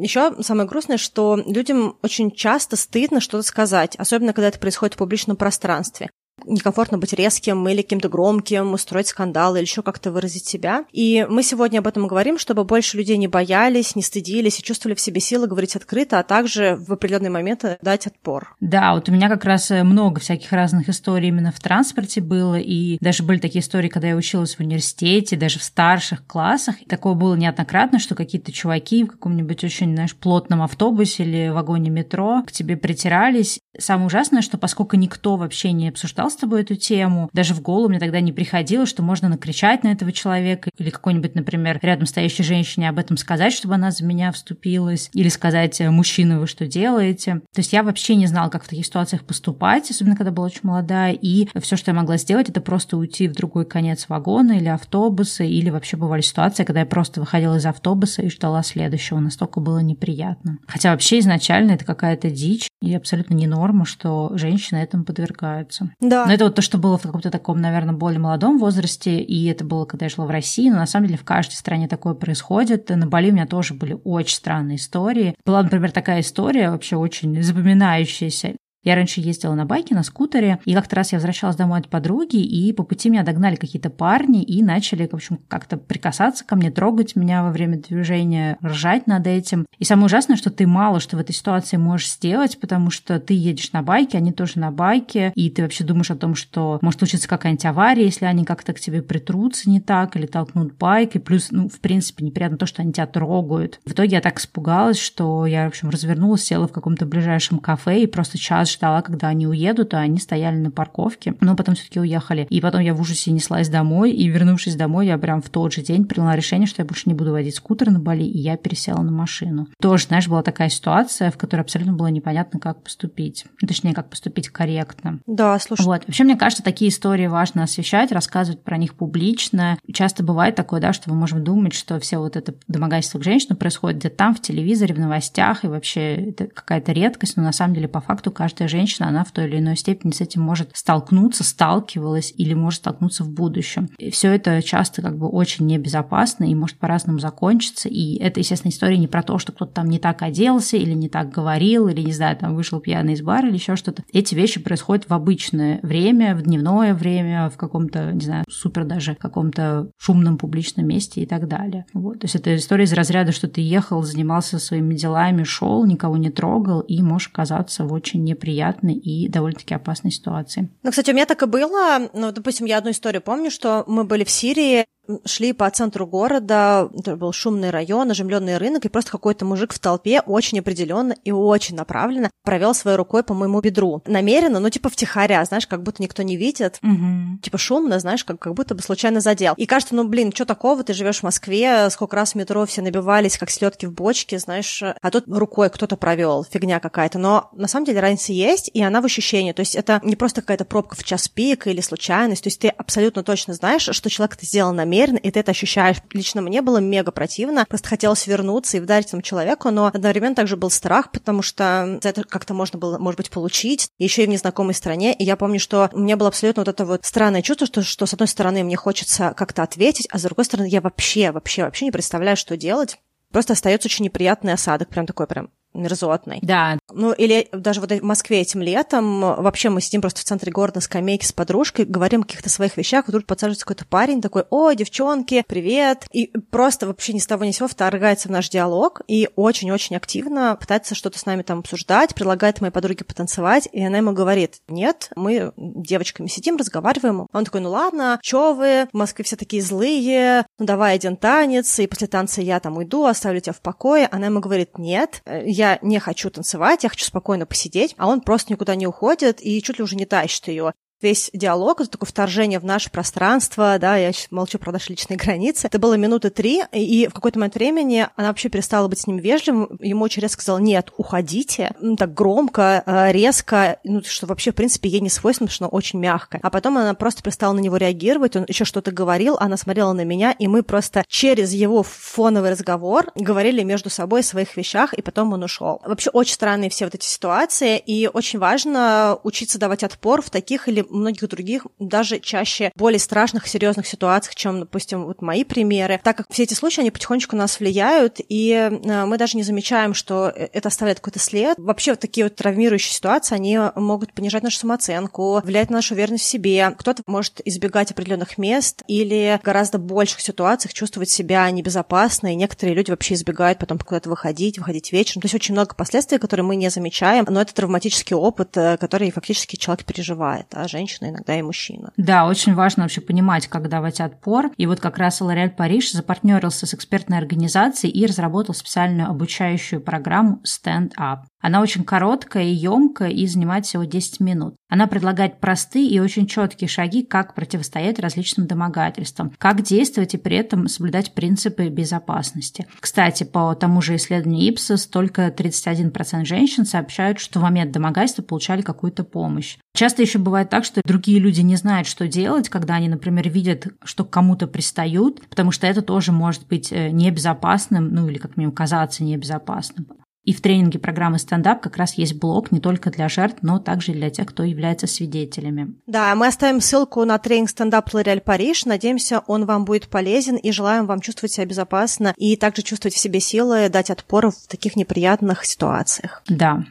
[0.00, 4.98] еще самое грустное, что людям очень часто стыдно что-то сказать, особенно когда это происходит в
[4.98, 6.08] публичном пространстве
[6.44, 10.84] некомфортно быть резким или каким-то громким, устроить скандал или еще как-то выразить себя.
[10.92, 14.94] И мы сегодня об этом говорим, чтобы больше людей не боялись, не стыдились и чувствовали
[14.94, 18.54] в себе силы говорить открыто, а также в определенные моменты дать отпор.
[18.60, 22.56] Да, вот у меня как раз э, много всяких разных историй именно в транспорте было,
[22.56, 26.82] и даже были такие истории, когда я училась в университете, даже в старших классах.
[26.82, 31.90] И такое было неоднократно, что какие-то чуваки в каком-нибудь очень, знаешь, плотном автобусе или вагоне
[31.90, 33.58] метро к тебе притирались.
[33.78, 37.30] Самое ужасное, что поскольку никто вообще не обсуждал обсуждал с тобой эту тему.
[37.32, 41.34] Даже в голову мне тогда не приходило, что можно накричать на этого человека или какой-нибудь,
[41.34, 45.90] например, рядом стоящей женщине об этом сказать, чтобы она за меня вступилась, или сказать, «Э,
[45.90, 47.40] мужчина, вы что делаете?
[47.52, 50.60] То есть я вообще не знала, как в таких ситуациях поступать, особенно когда была очень
[50.62, 54.68] молодая, и все, что я могла сделать, это просто уйти в другой конец вагона или
[54.68, 59.60] автобуса, или вообще бывали ситуации, когда я просто выходила из автобуса и ждала следующего, настолько
[59.60, 60.58] было неприятно.
[60.66, 65.90] Хотя вообще изначально это какая-то дичь, и абсолютно не норма, что женщины этому подвергаются.
[66.00, 66.26] Да.
[66.26, 69.64] Но это вот то, что было в каком-то таком, наверное, более молодом возрасте, и это
[69.64, 72.88] было, когда я жила в России, но на самом деле в каждой стране такое происходит.
[72.90, 75.34] На Бали у меня тоже были очень странные истории.
[75.44, 78.56] Была, например, такая история, вообще очень запоминающаяся.
[78.86, 82.36] Я раньше ездила на байке, на скутере, и как-то раз я возвращалась домой от подруги,
[82.36, 86.70] и по пути меня догнали какие-то парни и начали, в общем, как-то прикасаться ко мне,
[86.70, 89.66] трогать меня во время движения, ржать над этим.
[89.80, 93.34] И самое ужасное, что ты мало что в этой ситуации можешь сделать, потому что ты
[93.34, 97.00] едешь на байке, они тоже на байке, и ты вообще думаешь о том, что может
[97.00, 101.18] случиться какая-нибудь авария, если они как-то к тебе притрутся не так или толкнут байк, и
[101.18, 103.80] плюс, ну, в принципе, неприятно то, что они тебя трогают.
[103.84, 108.04] В итоге я так испугалась, что я, в общем, развернулась, села в каком-то ближайшем кафе
[108.04, 112.00] и просто час ждала, когда они уедут, а они стояли на парковке, но потом все-таки
[112.00, 112.46] уехали.
[112.50, 115.82] И потом я в ужасе неслась домой, и вернувшись домой, я прям в тот же
[115.82, 119.02] день приняла решение, что я больше не буду водить скутер на Бали, и я пересела
[119.02, 119.68] на машину.
[119.80, 123.44] Тоже, знаешь, была такая ситуация, в которой абсолютно было непонятно, как поступить.
[123.60, 125.20] Ну, точнее, как поступить корректно.
[125.26, 125.84] Да, слушай.
[125.84, 126.02] Вот.
[126.06, 129.78] Вообще, мне кажется, такие истории важно освещать, рассказывать про них публично.
[129.92, 133.56] Часто бывает такое, да, что мы можем думать, что все вот это домогательство к женщинам
[133.56, 137.74] происходит где-то там, в телевизоре, в новостях, и вообще это какая-то редкость, но на самом
[137.74, 141.44] деле по факту каждая женщина, она в той или иной степени с этим может столкнуться,
[141.44, 143.88] сталкивалась или может столкнуться в будущем.
[143.98, 147.88] И все это часто как бы очень небезопасно и может по-разному закончиться.
[147.88, 151.08] И это, естественно, история не про то, что кто-то там не так оделся или не
[151.08, 154.02] так говорил, или, не знаю, там вышел пьяный из бара или еще что-то.
[154.12, 159.14] Эти вещи происходят в обычное время, в дневное время, в каком-то, не знаю, супер даже
[159.14, 161.86] каком-то шумном публичном месте и так далее.
[161.92, 162.20] Вот.
[162.20, 166.30] То есть это история из разряда, что ты ехал, занимался своими делами, шел, никого не
[166.30, 170.70] трогал и можешь оказаться в очень неприятной и довольно-таки опасной ситуации.
[170.82, 172.08] Ну, кстати, у меня так и было.
[172.12, 174.86] Ну, допустим, я одну историю помню, что мы были в Сирии,
[175.24, 179.78] шли по центру города, это был шумный район, оживленный рынок, и просто какой-то мужик в
[179.78, 184.02] толпе очень определенно и очень направленно провел своей рукой по моему бедру.
[184.06, 186.78] Намеренно, ну, типа втихаря, знаешь, как будто никто не видит.
[186.82, 187.40] Угу.
[187.42, 189.54] Типа шумно, знаешь, как, как будто бы случайно задел.
[189.56, 192.82] И кажется, ну, блин, что такого, ты живешь в Москве, сколько раз в метро все
[192.82, 197.18] набивались, как селедки в бочке, знаешь, а тут рукой кто-то провел, фигня какая-то.
[197.18, 199.52] Но на самом деле разница есть, и она в ощущении.
[199.52, 202.68] То есть это не просто какая-то пробка в час пик или случайность, то есть ты
[202.68, 205.96] абсолютно точно знаешь, что человек это сделал намеренно, намеренно, и ты это ощущаешь.
[206.12, 210.56] Лично мне было мега противно, просто хотелось вернуться и вдарить этому человеку, но одновременно также
[210.56, 214.30] был страх, потому что за это как-то можно было, может быть, получить, еще и в
[214.30, 215.14] незнакомой стране.
[215.14, 218.06] И я помню, что у меня было абсолютно вот это вот странное чувство, что, что
[218.06, 221.84] с одной стороны мне хочется как-то ответить, а с другой стороны я вообще, вообще, вообще
[221.84, 222.98] не представляю, что делать.
[223.30, 226.38] Просто остается очень неприятный осадок, прям такой прям мерзотный.
[226.42, 226.78] Да.
[226.92, 230.76] Ну, или даже вот в Москве этим летом, вообще мы сидим просто в центре города
[230.76, 234.72] на скамейке с подружкой, говорим о каких-то своих вещах, вдруг подсаживается какой-то парень такой, о,
[234.72, 239.00] девчонки, привет, и просто вообще ни с того ни с сего вторгается в наш диалог
[239.08, 243.98] и очень-очень активно пытается что-то с нами там обсуждать, предлагает моей подруге потанцевать, и она
[243.98, 247.26] ему говорит, нет, мы девочками сидим, разговариваем.
[247.32, 251.78] Он такой, ну ладно, чё вы, в Москве все такие злые, ну давай один танец,
[251.78, 254.08] и после танца я там уйду, оставлю тебя в покое.
[254.10, 258.20] Она ему говорит, нет, я я не хочу танцевать, я хочу спокойно посидеть, а он
[258.20, 262.08] просто никуда не уходит и чуть ли уже не тащит ее весь диалог, это такое
[262.08, 265.66] вторжение в наше пространство, да, я молчу про наши личные границы.
[265.66, 269.18] Это было минуты три, и в какой-то момент времени она вообще перестала быть с ним
[269.18, 274.52] вежливым, ему очень резко сказал, нет, уходите, ну, так громко, э, резко, ну, что вообще,
[274.52, 276.40] в принципе, ей не свойственно, что она очень мягкая.
[276.42, 280.04] А потом она просто перестала на него реагировать, он еще что-то говорил, она смотрела на
[280.04, 285.02] меня, и мы просто через его фоновый разговор говорили между собой о своих вещах, и
[285.02, 285.80] потом он ушел.
[285.84, 290.68] Вообще очень странные все вот эти ситуации, и очень важно учиться давать отпор в таких
[290.68, 296.16] или многих других, даже чаще более страшных, серьезных ситуациях, чем, допустим, вот мои примеры, так
[296.16, 300.32] как все эти случаи, они потихонечку нас влияют, и э, мы даже не замечаем, что
[300.34, 301.56] э, это оставляет какой-то след.
[301.58, 306.24] Вообще вот такие вот травмирующие ситуации, они могут понижать нашу самооценку, влиять на нашу уверенность
[306.24, 306.74] в себе.
[306.78, 312.74] Кто-то может избегать определенных мест или в гораздо больших ситуациях чувствовать себя небезопасно, и некоторые
[312.74, 315.22] люди вообще избегают потом куда-то выходить, выходить вечером.
[315.22, 319.10] То есть очень много последствий, которые мы не замечаем, но это травматический опыт, э, который
[319.10, 321.92] фактически человек переживает, а женщина, иногда и мужчина.
[321.96, 324.50] Да, очень важно вообще понимать, как давать отпор.
[324.56, 330.40] И вот как раз Лореаль Париж запартнерился с экспертной организацией и разработал специальную обучающую программу
[330.44, 331.20] Stand Up.
[331.40, 334.56] Она очень короткая и емкая и занимает всего 10 минут.
[334.68, 340.36] Она предлагает простые и очень четкие шаги, как противостоять различным домогательствам, как действовать и при
[340.38, 342.66] этом соблюдать принципы безопасности.
[342.80, 348.62] Кстати, по тому же исследованию Ipsos, только 31% женщин сообщают, что в момент домогательства получали
[348.62, 349.58] какую-то помощь.
[349.74, 353.68] Часто еще бывает так, что другие люди не знают, что делать, когда они, например, видят,
[353.84, 358.36] что к кому-то пристают, потому что это тоже может быть э, небезопасным, ну или как
[358.36, 359.86] минимум казаться небезопасным.
[360.26, 363.92] И в тренинге программы стендап как раз есть блок не только для жертв, но также
[363.92, 365.74] для тех, кто является свидетелями.
[365.86, 368.64] Да, мы оставим ссылку на тренинг стендап Лореаль Париж.
[368.64, 372.98] Надеемся, он вам будет полезен и желаем вам чувствовать себя безопасно и также чувствовать в
[372.98, 376.22] себе силы, дать отпор в таких неприятных ситуациях.
[376.28, 376.64] Да.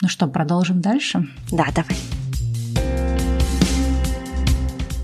[0.00, 1.28] Ну что, продолжим дальше?
[1.52, 2.23] Да, давай.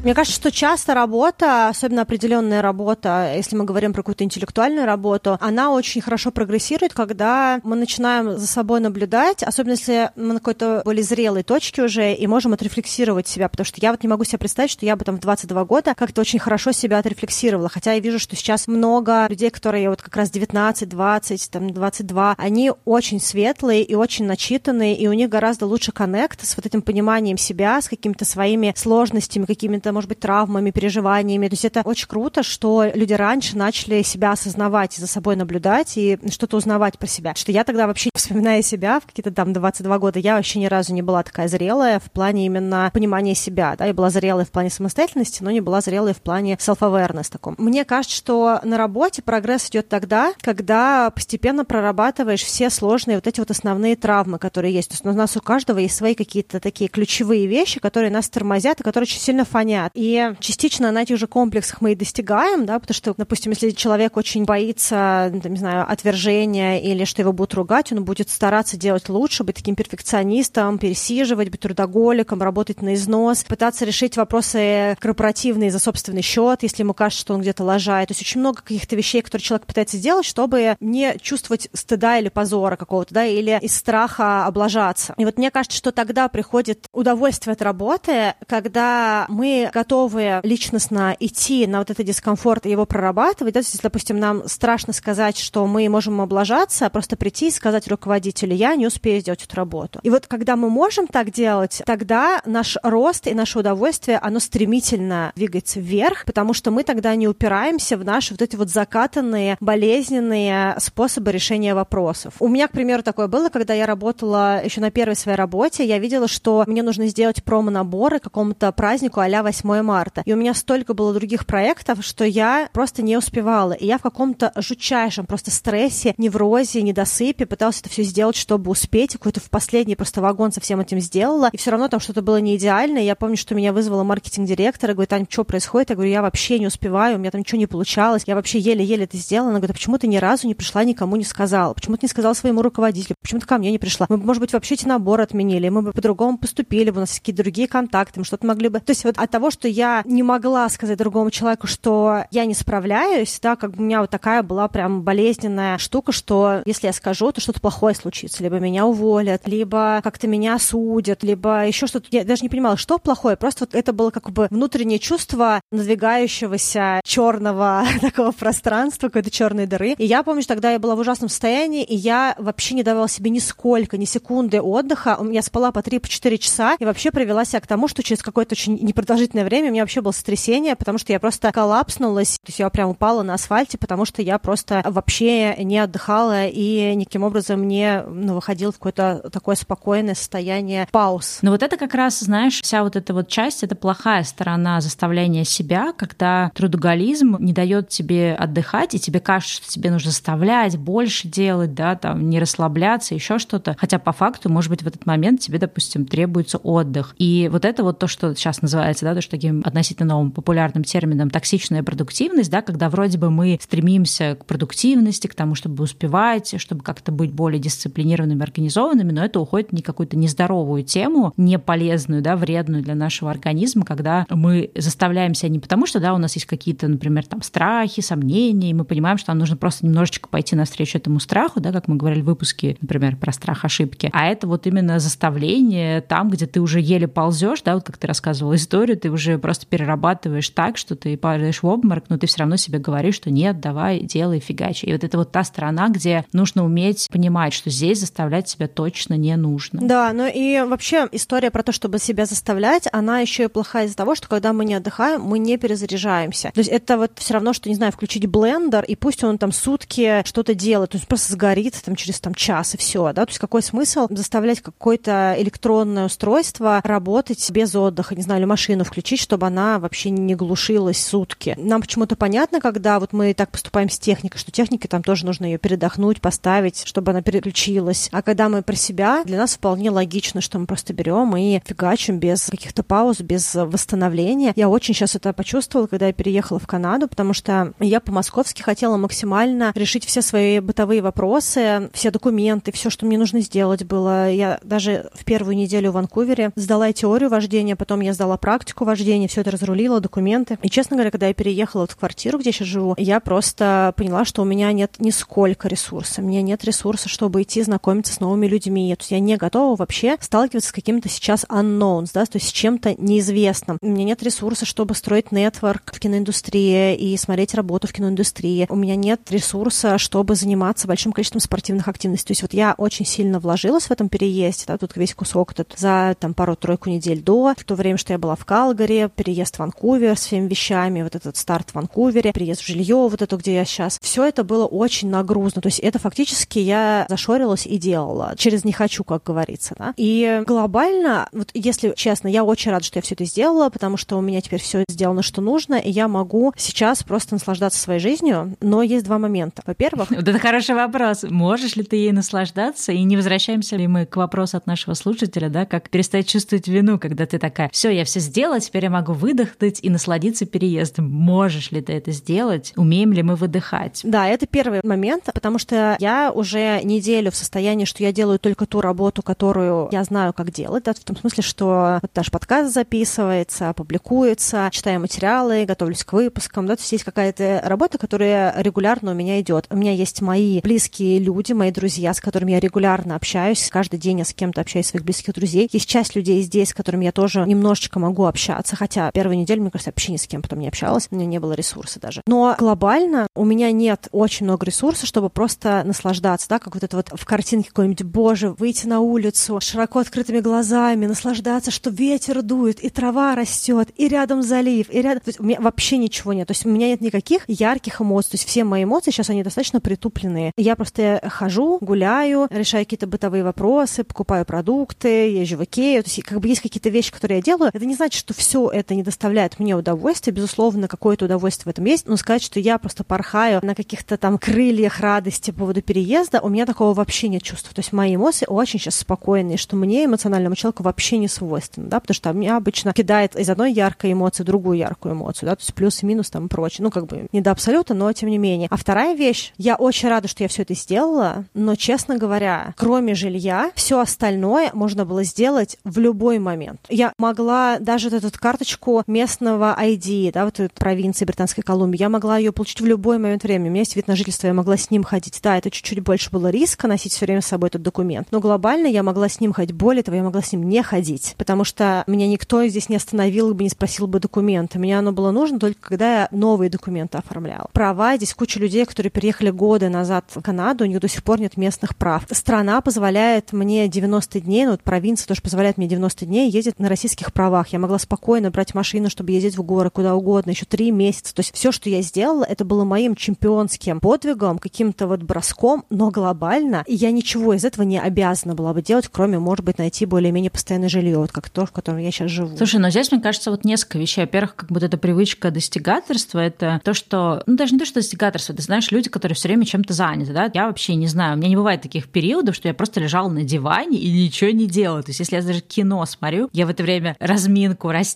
[0.03, 5.37] Мне кажется, что часто работа, особенно определенная работа, если мы говорим про какую-то интеллектуальную работу,
[5.43, 10.81] она очень хорошо прогрессирует, когда мы начинаем за собой наблюдать, особенно если мы на какой-то
[10.87, 14.39] более зрелой точке уже и можем отрефлексировать себя, потому что я вот не могу себе
[14.39, 18.01] представить, что я бы там в 22 года как-то очень хорошо себя отрефлексировала, хотя я
[18.01, 23.21] вижу, что сейчас много людей, которые вот как раз 19, 20, там 22, они очень
[23.21, 27.83] светлые и очень начитанные, и у них гораздо лучше коннект с вот этим пониманием себя,
[27.83, 31.49] с какими-то своими сложностями, какими-то какими-то, может быть, травмами, переживаниями.
[31.49, 36.19] То есть это очень круто, что люди раньше начали себя осознавать за собой наблюдать и
[36.31, 37.35] что-то узнавать про себя.
[37.35, 40.95] Что я тогда вообще, вспоминая себя в какие-то там 22 года, я вообще ни разу
[40.95, 43.75] не была такая зрелая в плане именно понимания себя.
[43.77, 47.55] Да, я была зрелой в плане самостоятельности, но не была зрелой в плане self-awareness таком.
[47.59, 53.41] Мне кажется, что на работе прогресс идет тогда, когда постепенно прорабатываешь все сложные вот эти
[53.41, 54.91] вот основные травмы, которые есть.
[54.91, 58.81] То есть у нас у каждого есть свои какие-то такие ключевые вещи, которые нас тормозят
[58.81, 59.93] и которые очень сильно фонят понят.
[59.95, 64.17] И частично на этих же комплексах мы и достигаем, да, потому что, допустим, если человек
[64.17, 69.45] очень боится, не знаю, отвержения или что его будут ругать, он будет стараться делать лучше,
[69.45, 76.23] быть таким перфекционистом, пересиживать, быть трудоголиком, работать на износ, пытаться решить вопросы корпоративные за собственный
[76.23, 78.09] счет, если ему кажется, что он где-то лажает.
[78.09, 82.29] То есть очень много каких-то вещей, которые человек пытается сделать, чтобы не чувствовать стыда или
[82.29, 85.15] позора какого-то, да, или из страха облажаться.
[85.17, 91.67] И вот мне кажется, что тогда приходит удовольствие от работы, когда мы готовы личностно идти
[91.67, 95.89] на вот этот дискомфорт и его прорабатывать, да, если, допустим, нам страшно сказать, что мы
[95.89, 100.01] можем облажаться, а просто прийти и сказать руководителю, я не успею сделать эту работу.
[100.03, 105.33] И вот когда мы можем так делать, тогда наш рост и наше удовольствие, оно стремительно
[105.37, 110.77] двигается вверх, потому что мы тогда не упираемся в наши вот эти вот закатанные, болезненные
[110.79, 112.35] способы решения вопросов.
[112.41, 115.99] У меня, к примеру, такое было, когда я работала еще на первой своей работе, я
[115.99, 120.23] видела, что мне нужно сделать промо-наборы какому-то празднику а-ля 8 марта.
[120.25, 123.73] И у меня столько было других проектов, что я просто не успевала.
[123.73, 129.15] И я в каком-то жутчайшем просто стрессе, неврозе, недосыпе пыталась это все сделать, чтобы успеть.
[129.15, 131.51] И какой-то в последний просто вагон со всем этим сделала.
[131.53, 132.99] И все равно там что-то было не идеально.
[132.99, 135.91] И я помню, что меня вызвала маркетинг-директор и говорит, Ань, что происходит?
[135.91, 138.25] Я говорю, я вообще не успеваю, у меня там ничего не получалось.
[138.27, 139.51] Я вообще еле-еле это сделала.
[139.51, 141.75] Она говорит, а почему ты ни разу не пришла, никому не сказала?
[141.75, 143.17] Почему ты не сказала своему руководителю?
[143.21, 144.07] Почему ты ко мне не пришла?
[144.09, 147.43] Мы, может быть, вообще эти наборы отменили, мы бы по-другому поступили, бы у нас какие-то
[147.43, 148.81] другие контакты, мы что-то могли бы...
[148.81, 152.55] То есть вот от того, что я не могла сказать другому человеку, что я не
[152.55, 156.93] справляюсь, да, как бы у меня вот такая была прям болезненная штука, что если я
[156.93, 162.07] скажу, то что-то плохое случится, либо меня уволят, либо как-то меня осудят, либо еще что-то.
[162.11, 167.01] Я даже не понимала, что плохое, просто вот это было как бы внутреннее чувство надвигающегося
[167.05, 169.95] черного такого пространства, какой-то черной дыры.
[169.99, 173.09] И я помню, что тогда я была в ужасном состоянии, и я вообще не давала
[173.09, 175.19] себе нисколько, ни секунды отдыха.
[175.31, 178.79] Я спала по 3-4 часа и вообще привела себя к тому, что через какое-то очень
[178.81, 182.71] непродолжительное время у меня вообще было сотрясение, потому что я просто коллапснулась, то есть я
[182.71, 188.03] прям упала на асфальте, потому что я просто вообще не отдыхала и никаким образом не
[188.03, 191.39] ну, выходила в какое-то такое спокойное состояние пауз.
[191.43, 195.45] Но вот это как раз, знаешь, вся вот эта вот часть, это плохая сторона заставления
[195.45, 201.29] себя, когда трудоголизм не дает тебе отдыхать, и тебе кажется, что тебе нужно заставлять, больше
[201.29, 203.77] делать, да, там, не расслабляться, еще что-то.
[203.79, 207.15] Хотя по факту, может быть, в этот момент тебе, допустим, требуется отдых.
[207.19, 210.85] И вот это вот то, что сейчас называется, да, то, что таким относительно новым популярным
[210.85, 216.55] термином токсичная продуктивность, да, когда вроде бы мы стремимся к продуктивности, к тому, чтобы успевать,
[216.59, 222.23] чтобы как-то быть более дисциплинированными, организованными, но это уходит в какую-то нездоровую тему, не полезную,
[222.23, 226.35] да, вредную для нашего организма, когда мы заставляем себя не потому, что, да, у нас
[226.35, 230.57] есть какие-то, например, там страхи, сомнения, и мы понимаем, что нам нужно просто немножечко пойти
[230.57, 234.47] навстречу этому страху, да, как мы говорили в выпуске, например, про страх ошибки, а это
[234.47, 238.99] вот именно заставление там, где ты уже еле ползешь, да, вот как ты рассказывала историю,
[238.99, 242.79] ты уже просто перерабатываешь так, что ты падаешь в обморок, но ты все равно себе
[242.79, 244.87] говоришь, что нет, давай, делай, фигачи.
[244.87, 249.15] И вот это вот та сторона, где нужно уметь понимать, что здесь заставлять себя точно
[249.15, 249.81] не нужно.
[249.83, 253.97] Да, ну и вообще история про то, чтобы себя заставлять, она еще и плохая из-за
[253.97, 256.51] того, что когда мы не отдыхаем, мы не перезаряжаемся.
[256.55, 259.53] То есть это вот все равно, что, не знаю, включить блендер, и пусть он там
[259.53, 263.31] сутки что-то делает, то есть просто сгорит там через там час и все, да, то
[263.31, 269.00] есть какой смысл заставлять какое-то электронное устройство работать без отдыха, не знаю, или машину включить,
[269.03, 271.55] чтобы она вообще не глушилась сутки.
[271.59, 275.47] Нам почему-то понятно, когда вот мы так поступаем с техникой, что технике там тоже нужно
[275.47, 278.09] ее передохнуть, поставить, чтобы она переключилась.
[278.13, 282.19] А когда мы про себя, для нас вполне логично, что мы просто берем и фигачим
[282.19, 284.53] без каких-то пауз, без восстановления.
[284.57, 288.97] Я очень сейчас это почувствовала, когда я переехала в Канаду, потому что я по-московски хотела
[288.97, 294.31] максимально решить все свои бытовые вопросы, все документы, все, что мне нужно сделать было.
[294.31, 299.29] Я даже в первую неделю в Ванкувере сдала теорию вождения, потом я сдала практику вождения,
[299.29, 300.59] все это разрулила, документы.
[300.63, 304.25] И, честно говоря, когда я переехала в квартиру, где я сейчас живу, я просто поняла,
[304.25, 306.21] что у меня нет нисколько ресурса.
[306.21, 308.95] У меня нет ресурса, чтобы идти знакомиться с новыми людьми.
[308.97, 312.53] То есть я не готова вообще сталкиваться с каким-то сейчас unknowns, да, то есть с
[312.53, 313.79] чем-то неизвестным.
[313.81, 318.67] У меня нет ресурса, чтобы строить нетворк в киноиндустрии и смотреть работу в киноиндустрии.
[318.69, 322.29] У меня нет ресурса, чтобы заниматься большим количеством спортивных активностей.
[322.29, 325.75] То есть вот я очень сильно вложилась в этом переезде, да, тут весь кусок этот
[325.77, 329.59] за там пару-тройку недель до, в то время, что я была в Калгари, переезд в
[329.59, 333.55] Ванкувер с всеми вещами, вот этот старт в Ванкувере, приезд в жилье, вот это, где
[333.55, 333.99] я сейчас.
[334.01, 335.63] Все это было очень нагрузно.
[335.63, 338.35] То есть это фактически я зашорилась и делала.
[338.37, 339.95] Через не хочу, как говорится, да.
[339.97, 344.17] И глобально, вот если честно, я очень рада, что я все это сделала, потому что
[344.17, 348.57] у меня теперь все сделано, что нужно, и я могу сейчас просто наслаждаться своей жизнью,
[348.61, 349.63] но есть два момента.
[349.67, 350.11] Во-первых...
[350.11, 351.25] Вот это хороший вопрос.
[351.25, 352.93] Можешь ли ты ей наслаждаться?
[352.93, 356.99] И не возвращаемся ли мы к вопросу от нашего слушателя, да, как перестать чувствовать вину,
[356.99, 361.11] когда ты такая, все, я все сделала, теперь я могу выдохнуть и насладиться переездом.
[361.11, 362.73] Можешь ли ты это сделать?
[362.77, 364.03] Умеем ли мы выдыхать?
[364.05, 368.67] Да, это первый момент, потому что я уже неделю в состоянии, что я делаю только
[368.67, 372.73] ту работу, которую я знаю, как делать, да, в том смысле, что вот наш подкаст
[372.73, 379.11] записывается, публикуется, читаю материалы, готовлюсь к выпускам, да, то есть есть какая-то работа, которая регулярно
[379.11, 379.67] у меня идет.
[379.71, 384.21] У меня есть мои близкие люди, мои друзья, с которыми я регулярно общаюсь, каждый день
[384.21, 385.69] я с кем-то общаюсь, своих близких друзей.
[385.73, 389.71] Есть часть людей здесь, с которыми я тоже немножечко могу общаться, хотя первую неделю, мне
[389.71, 392.23] кажется, вообще ни с кем потом не общалась, у меня не было ресурса даже.
[392.27, 396.97] Но глобально у меня нет очень много ресурсов, чтобы просто наслаждаться, да, как вот это
[396.97, 402.81] вот в картинке какой-нибудь, боже, выйти на улицу широко открытыми глазами, наслаждаться, что ветер дует,
[402.81, 405.21] и трава растет, и рядом залив, и рядом...
[405.21, 406.49] То есть у меня вообще ничего нет.
[406.49, 408.33] То есть у меня нет никаких ярких эмоций.
[408.33, 410.53] То есть все мои эмоции сейчас, они достаточно притупленные.
[410.57, 416.03] Я просто хожу, гуляю, решаю какие-то бытовые вопросы, покупаю продукты, езжу в Икею.
[416.03, 417.71] То есть как бы есть какие-то вещи, которые я делаю.
[417.73, 420.33] Это не значит, что все это не доставляет мне удовольствия.
[420.33, 422.07] Безусловно, какое-то удовольствие в этом есть.
[422.07, 426.49] Но сказать, что я просто порхаю на каких-то там крыльях радости по поводу переезда, у
[426.49, 427.75] меня такого вообще нет чувства.
[427.75, 432.01] То есть мои эмоции очень сейчас спокойные, что мне, эмоциональному человеку, вообще не свойственно, да,
[432.01, 435.63] потому что меня обычно кидает из одной яркой эмоции в другую яркую эмоцию, да, то
[435.63, 436.85] есть плюс и минус там и прочее.
[436.85, 438.69] Ну, как бы не до абсолюта, но тем не менее.
[438.71, 443.15] А вторая вещь, я очень рада, что я все это сделала, но, честно говоря, кроме
[443.15, 446.81] жилья, все остальное можно было сделать в любой момент.
[446.89, 452.53] Я могла даже эту карточку местного ID, да, вот провинции Британской Колумбии, я могла ее
[452.53, 453.69] получить в любой момент времени.
[453.69, 455.39] У меня есть вид на жительство, я могла с ним ходить.
[455.43, 458.87] Да, это чуть-чуть больше было риска носить все время с собой этот документ, но глобально
[458.87, 459.77] я могла с ним ходить.
[459.77, 463.55] Более того, я могла с ним не ходить, потому что меня никто здесь не остановил
[463.55, 464.79] бы, не спросил бы документы.
[464.79, 467.69] Мне оно было нужно только когда я новые документы оформляла.
[467.73, 471.41] Права, здесь куча людей, которые переехали годы назад в Канаду, у них до сих пор
[471.41, 472.25] нет местных прав.
[472.31, 476.89] Страна позволяет мне 90 дней, ну вот провинция тоже позволяет мне 90 дней ездить на
[476.89, 477.69] российских правах.
[477.69, 478.20] Я могла спокойно
[478.51, 481.35] брать машину, чтобы ездить в горы куда угодно, еще три месяца.
[481.35, 486.11] То есть все, что я сделала, это было моим чемпионским подвигом, каким-то вот броском, но
[486.11, 490.51] глобально я ничего из этого не обязана была бы делать, кроме, может быть, найти более-менее
[490.51, 492.57] постоянное жилье, вот как то, в котором я сейчас живу.
[492.57, 494.23] Слушай, но здесь, мне кажется, вот несколько вещей.
[494.23, 498.55] Во-первых, как бы эта привычка достигаторства, это то, что, ну, даже не то, что достигаторство,
[498.55, 501.49] ты знаешь, люди, которые все время чем-то заняты, да, я вообще не знаю, у меня
[501.49, 505.03] не бывает таких периодов, что я просто лежала на диване и ничего не делала.
[505.03, 508.10] То есть, если я даже кино смотрю, я в это время разминку, растяжку,